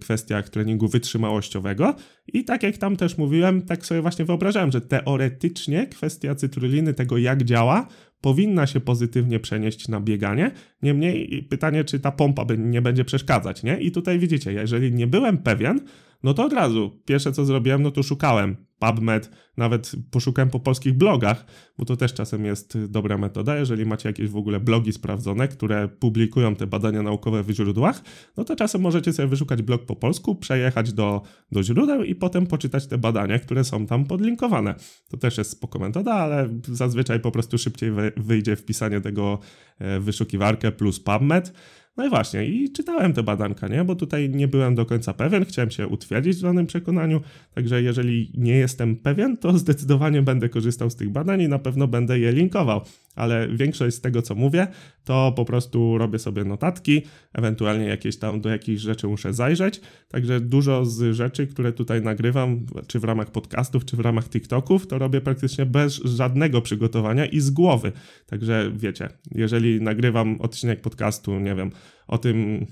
kwestiach 0.01 0.49
treningu 0.49 0.87
wytrzymałościowego 0.87 1.95
i 2.27 2.43
tak 2.43 2.63
jak 2.63 2.77
tam 2.77 2.97
też 2.97 3.17
mówiłem, 3.17 3.61
tak 3.61 3.85
sobie 3.85 4.01
właśnie 4.01 4.25
wyobrażałem, 4.25 4.71
że 4.71 4.81
teoretycznie 4.81 5.87
kwestia 5.87 6.35
cytruliny, 6.35 6.93
tego 6.93 7.17
jak 7.17 7.43
działa, 7.43 7.87
powinna 8.23 8.67
się 8.67 8.79
pozytywnie 8.79 9.39
przenieść 9.39 9.87
na 9.87 10.01
bieganie. 10.01 10.51
Niemniej 10.81 11.43
pytanie, 11.49 11.83
czy 11.83 11.99
ta 11.99 12.11
pompa 12.11 12.45
nie 12.57 12.81
będzie 12.81 13.05
przeszkadzać, 13.05 13.63
nie? 13.63 13.77
I 13.77 13.91
tutaj 13.91 14.19
widzicie, 14.19 14.53
jeżeli 14.53 14.91
nie 14.91 15.07
byłem 15.07 15.37
pewien, 15.37 15.81
no 16.23 16.33
to 16.33 16.45
od 16.45 16.53
razu 16.53 17.01
pierwsze 17.05 17.31
co 17.31 17.45
zrobiłem, 17.45 17.81
no 17.81 17.91
to 17.91 18.03
szukałem 18.03 18.55
PubMed, 18.83 19.29
nawet 19.57 19.91
poszukałem 20.11 20.49
po 20.49 20.59
polskich 20.59 20.93
blogach, 20.93 21.45
bo 21.77 21.85
to 21.85 21.97
też 21.97 22.13
czasem 22.13 22.45
jest 22.45 22.85
dobra 22.85 23.17
metoda. 23.17 23.57
Jeżeli 23.57 23.85
macie 23.85 24.09
jakieś 24.09 24.29
w 24.29 24.37
ogóle 24.37 24.59
blogi 24.59 24.93
sprawdzone, 24.93 25.47
które 25.47 25.87
publikują 25.87 26.55
te 26.55 26.67
badania 26.67 27.01
naukowe 27.01 27.43
w 27.43 27.49
źródłach, 27.49 28.01
no 28.37 28.43
to 28.43 28.55
czasem 28.55 28.81
możecie 28.81 29.13
sobie 29.13 29.27
wyszukać 29.27 29.61
blog 29.61 29.85
po 29.85 29.95
polsku, 29.95 30.35
przejechać 30.35 30.93
do, 30.93 31.21
do 31.51 31.63
źródeł 31.63 32.03
i 32.03 32.15
potem 32.15 32.47
poczytać 32.47 32.87
te 32.87 32.97
badania, 32.97 33.39
które 33.39 33.63
są 33.63 33.85
tam 33.85 34.05
podlinkowane. 34.05 34.75
To 35.09 35.17
też 35.17 35.37
jest 35.37 35.51
spoko 35.51 35.79
metoda, 35.79 36.13
ale 36.13 36.49
zazwyczaj 36.67 37.19
po 37.19 37.31
prostu 37.31 37.57
szybciej 37.57 37.91
wyjdzie 38.17 38.55
wpisanie 38.55 39.01
tego 39.01 39.39
e, 39.79 39.99
wyszukiwarkę 39.99 40.71
plus 40.71 40.99
PubMed. 40.99 41.53
No 41.97 42.05
i 42.05 42.09
właśnie, 42.09 42.45
i 42.45 42.71
czytałem 42.71 43.13
te 43.13 43.23
badanka, 43.23 43.67
nie? 43.67 43.83
Bo 43.83 43.95
tutaj 43.95 44.29
nie 44.29 44.47
byłem 44.47 44.75
do 44.75 44.85
końca 44.85 45.13
pewien, 45.13 45.45
chciałem 45.45 45.71
się 45.71 45.87
utwierdzić 45.87 46.37
w 46.37 46.41
danym 46.41 46.65
przekonaniu, 46.65 47.21
także 47.55 47.81
jeżeli 47.81 48.31
nie 48.33 48.55
jestem 48.55 48.95
pewien, 48.95 49.37
to 49.37 49.57
zdecydowanie 49.57 50.21
będę 50.21 50.49
korzystał 50.49 50.89
z 50.89 50.95
tych 50.95 51.09
badań 51.09 51.41
i 51.41 51.47
na 51.47 51.59
pewno 51.59 51.87
będę 51.87 52.19
je 52.19 52.31
linkował 52.31 52.81
ale 53.15 53.47
większość 53.47 53.95
z 53.95 54.01
tego, 54.01 54.21
co 54.21 54.35
mówię, 54.35 54.67
to 55.03 55.33
po 55.35 55.45
prostu 55.45 55.97
robię 55.97 56.19
sobie 56.19 56.43
notatki, 56.43 57.01
ewentualnie 57.33 57.85
jakieś 57.85 58.17
tam 58.17 58.41
do 58.41 58.49
jakichś 58.49 58.81
rzeczy 58.81 59.07
muszę 59.07 59.33
zajrzeć. 59.33 59.81
Także 60.07 60.39
dużo 60.39 60.85
z 60.85 61.15
rzeczy, 61.15 61.47
które 61.47 61.73
tutaj 61.73 62.01
nagrywam, 62.01 62.65
czy 62.87 62.99
w 62.99 63.03
ramach 63.03 63.31
podcastów, 63.31 63.85
czy 63.85 63.97
w 63.97 63.99
ramach 63.99 64.29
TikToków, 64.29 64.87
to 64.87 64.97
robię 64.97 65.21
praktycznie 65.21 65.65
bez 65.65 65.95
żadnego 65.95 66.61
przygotowania 66.61 67.25
i 67.25 67.39
z 67.39 67.49
głowy. 67.49 67.91
Także 68.25 68.71
wiecie, 68.75 69.09
jeżeli 69.31 69.81
nagrywam 69.81 70.41
odcinek 70.41 70.81
podcastu, 70.81 71.39
nie 71.39 71.55
wiem, 71.55 71.71
o 72.07 72.17
tym 72.17 72.65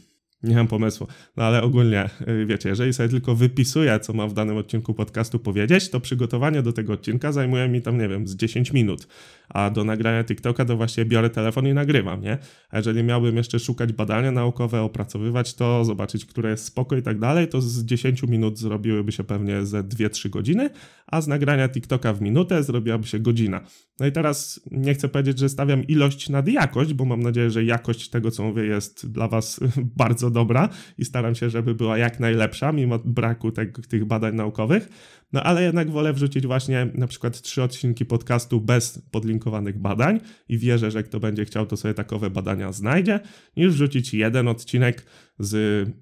nie 0.44 0.56
mam 0.56 0.68
pomysłu. 0.68 1.08
No 1.38 1.44
ale 1.44 1.62
ogólnie, 1.62 2.10
y, 2.28 2.46
wiecie, 2.46 2.70
jeżeli 2.70 2.94
sobie 2.94 3.10
tylko 3.10 3.36
wypisuję, 3.36 4.00
co 4.00 4.14
mam 4.14 4.30
w 4.30 4.34
danym 4.34 4.58
odcinku 4.58 4.94
podcastu 4.94 5.40
powiedzieć, 5.40 5.90
to 5.90 6.00
przygotowanie 6.00 6.62
do 6.62 6.74
tego 6.74 6.94
odcinka 6.94 7.32
zajmuje 7.32 7.68
mi 7.68 7.82
tam, 7.82 7.98
nie 7.98 8.08
wiem, 8.08 8.28
z 8.28 8.36
10 8.36 8.74
minut. 8.74 9.08
A 9.50 9.70
do 9.70 9.84
nagrania 9.84 10.24
TikToka 10.24 10.66
to 10.66 10.78
właśnie 10.78 11.06
biorę 11.06 11.30
telefon 11.30 11.68
i 11.68 11.74
nagrywam, 11.74 12.22
nie? 12.22 12.38
A 12.70 12.78
jeżeli 12.78 13.04
miałbym 13.04 13.38
jeszcze 13.38 13.60
szukać 13.60 13.94
badania 13.94 14.32
naukowe, 14.32 14.82
opracowywać 14.82 15.54
to, 15.54 15.86
zobaczyć, 15.86 16.26
które 16.26 16.50
jest 16.50 16.66
spoko 16.66 16.98
i 16.98 17.02
tak 17.02 17.20
dalej, 17.20 17.48
to 17.48 17.62
z 17.62 17.86
10 17.86 18.24
minut 18.24 18.60
zrobiłyby 18.60 19.12
się 19.12 19.24
pewnie 19.24 19.66
ze 19.66 19.84
2-3 19.84 20.30
godziny, 20.30 20.70
a 21.08 21.22
z 21.22 21.28
nagrania 21.28 21.70
TikToka 21.70 22.14
w 22.14 22.22
minutę 22.22 22.64
zrobiłaby 22.64 23.08
się 23.08 23.20
godzina. 23.20 23.62
No 24.00 24.06
i 24.08 24.12
teraz 24.12 24.62
nie 24.72 24.94
chcę 24.94 25.10
powiedzieć, 25.10 25.40
że 25.40 25.50
stawiam 25.50 25.84
ilość 25.84 26.30
nad 26.30 26.48
jakość, 26.48 26.94
bo 26.94 27.06
mam 27.06 27.24
nadzieję, 27.24 27.50
że 27.50 27.64
jakość 27.64 28.10
tego, 28.10 28.32
co 28.32 28.44
mówię, 28.44 28.64
jest 28.64 29.12
dla 29.12 29.28
Was 29.28 29.60
bardzo 29.98 30.31
dobra 30.32 30.70
i 30.98 31.06
staram 31.06 31.36
się, 31.36 31.50
żeby 31.50 31.76
była 31.76 31.98
jak 31.98 32.20
najlepsza, 32.20 32.72
mimo 32.72 33.00
braku 33.00 33.52
te, 33.52 33.66
tych 33.66 34.06
badań 34.06 34.36
naukowych. 34.36 34.90
No 35.34 35.44
ale 35.44 35.64
jednak 35.64 35.90
wolę 35.90 36.14
wrzucić 36.14 36.48
właśnie 36.48 36.88
na 36.94 37.08
przykład 37.08 37.42
trzy 37.42 37.64
odcinki 37.64 38.06
podcastu 38.06 38.62
bez 38.62 39.02
podlinkowanych 39.12 39.80
badań 39.80 40.20
i 40.50 40.58
wierzę, 40.58 40.92
że 40.92 41.04
kto 41.04 41.20
będzie 41.20 41.46
chciał, 41.46 41.66
to 41.66 41.78
sobie 41.78 41.94
takowe 41.94 42.30
badania 42.30 42.72
znajdzie, 42.72 43.20
niż 43.58 43.74
wrzucić 43.74 44.14
jeden 44.14 44.48
odcinek 44.48 45.06
z 45.40 45.54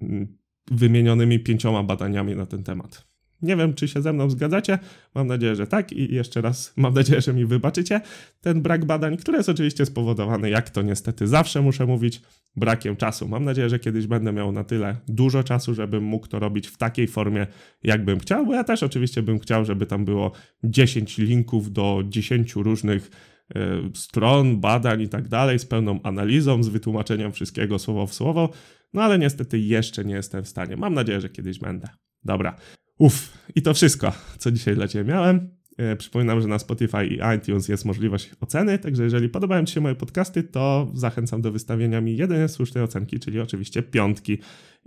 mm, 0.02 0.38
wymienionymi 0.70 1.40
pięcioma 1.40 1.82
badaniami 1.82 2.36
na 2.36 2.46
ten 2.46 2.62
temat. 2.62 3.09
Nie 3.42 3.56
wiem, 3.56 3.74
czy 3.74 3.88
się 3.88 4.02
ze 4.02 4.12
mną 4.12 4.30
zgadzacie. 4.30 4.78
Mam 5.14 5.26
nadzieję, 5.26 5.56
że 5.56 5.66
tak. 5.66 5.92
I 5.92 6.14
jeszcze 6.14 6.40
raz 6.40 6.72
mam 6.76 6.94
nadzieję, 6.94 7.20
że 7.20 7.32
mi 7.32 7.44
wybaczycie 7.44 8.00
ten 8.40 8.62
brak 8.62 8.84
badań, 8.84 9.16
który 9.16 9.38
jest 9.38 9.48
oczywiście 9.48 9.86
spowodowany, 9.86 10.50
jak 10.50 10.70
to 10.70 10.82
niestety 10.82 11.26
zawsze 11.26 11.62
muszę 11.62 11.86
mówić, 11.86 12.22
brakiem 12.56 12.96
czasu. 12.96 13.28
Mam 13.28 13.44
nadzieję, 13.44 13.68
że 13.68 13.78
kiedyś 13.78 14.06
będę 14.06 14.32
miał 14.32 14.52
na 14.52 14.64
tyle 14.64 14.96
dużo 15.08 15.44
czasu, 15.44 15.74
żebym 15.74 16.04
mógł 16.04 16.26
to 16.26 16.38
robić 16.38 16.68
w 16.68 16.76
takiej 16.76 17.08
formie, 17.08 17.46
jakbym 17.82 18.18
chciał, 18.18 18.46
bo 18.46 18.54
ja 18.54 18.64
też 18.64 18.82
oczywiście 18.82 19.22
bym 19.22 19.38
chciał, 19.38 19.64
żeby 19.64 19.86
tam 19.86 20.04
było 20.04 20.32
10 20.64 21.18
linków 21.18 21.72
do 21.72 22.02
10 22.08 22.54
różnych 22.54 23.10
y, 23.56 23.60
stron, 23.94 24.60
badań 24.60 25.00
i 25.00 25.08
tak 25.08 25.28
dalej, 25.28 25.58
z 25.58 25.66
pełną 25.66 26.02
analizą, 26.02 26.62
z 26.62 26.68
wytłumaczeniem 26.68 27.32
wszystkiego 27.32 27.78
słowo 27.78 28.06
w 28.06 28.14
słowo, 28.14 28.50
no 28.92 29.02
ale 29.02 29.18
niestety 29.18 29.58
jeszcze 29.58 30.04
nie 30.04 30.14
jestem 30.14 30.44
w 30.44 30.48
stanie. 30.48 30.76
Mam 30.76 30.94
nadzieję, 30.94 31.20
że 31.20 31.28
kiedyś 31.28 31.58
będę. 31.58 31.88
Dobra. 32.24 32.56
Uff, 33.00 33.32
i 33.54 33.62
to 33.62 33.74
wszystko, 33.74 34.12
co 34.38 34.50
dzisiaj 34.50 34.74
dla 34.74 34.88
Ciebie 34.88 35.12
miałem. 35.12 35.59
E, 35.76 35.96
przypominam, 35.96 36.40
że 36.40 36.48
na 36.48 36.58
Spotify 36.58 37.06
i 37.06 37.18
iTunes 37.36 37.68
jest 37.68 37.84
możliwość 37.84 38.30
oceny, 38.40 38.78
także 38.78 39.04
jeżeli 39.04 39.28
podobają 39.28 39.64
Ci 39.64 39.74
się 39.74 39.80
moje 39.80 39.94
podcasty, 39.94 40.42
to 40.42 40.90
zachęcam 40.94 41.42
do 41.42 41.52
wystawienia 41.52 42.00
mi 42.00 42.16
jedynej 42.16 42.48
słusznej 42.48 42.84
ocenki, 42.84 43.20
czyli 43.20 43.40
oczywiście 43.40 43.82
piątki. 43.82 44.38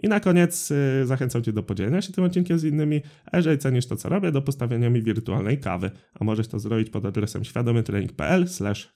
I 0.03 0.07
na 0.07 0.19
koniec 0.19 0.71
y, 0.71 1.05
zachęcam 1.05 1.43
Cię 1.43 1.53
do 1.53 1.63
podzielenia 1.63 2.01
się 2.01 2.13
tym 2.13 2.23
odcinkiem 2.23 2.59
z 2.59 2.63
innymi, 2.63 3.01
a 3.31 3.37
jeżeli 3.37 3.57
cenisz 3.57 3.85
to, 3.85 3.95
co 3.95 4.09
robię, 4.09 4.31
do 4.31 4.41
postawienia 4.41 4.89
mi 4.89 5.01
wirtualnej 5.01 5.59
kawy, 5.59 5.91
a 6.13 6.23
możesz 6.23 6.47
to 6.47 6.59
zrobić 6.59 6.89
pod 6.89 7.05
adresem 7.05 7.43
świadomytrening.pl 7.43 8.45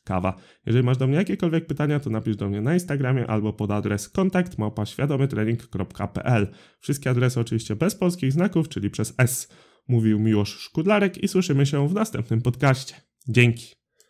kawa. 0.04 0.34
Jeżeli 0.65 0.86
masz 0.86 0.97
do 0.97 1.08
mnie 1.08 1.15
jakiekolwiek 1.15 1.65
pytania, 1.65 2.00
to 2.00 2.10
napisz 2.10 2.36
do 2.36 2.50
mnie 2.50 2.62
na 2.62 2.73
Instagramie 2.73 3.28
albo 3.28 3.54
pod 3.54 3.71
adres 3.71 4.10
kontakt 4.10 4.58
świadomytrening.pl. 4.86 6.47
Wszystkie 6.80 7.10
adresy 7.10 7.39
oczywiście 7.39 7.76
bez 7.76 7.95
polskich 7.95 8.32
znaków, 8.32 8.69
czyli 8.69 8.89
przez 8.89 9.13
S. 9.17 9.47
Mówił 9.88 10.19
Miłosz 10.19 10.58
Szkudlarek 10.60 11.17
i 11.17 11.28
słyszymy 11.28 11.65
się 11.65 11.88
w 11.88 11.93
następnym 11.93 12.41
podcaście. 12.41 12.95
Dzięki. 13.28 13.77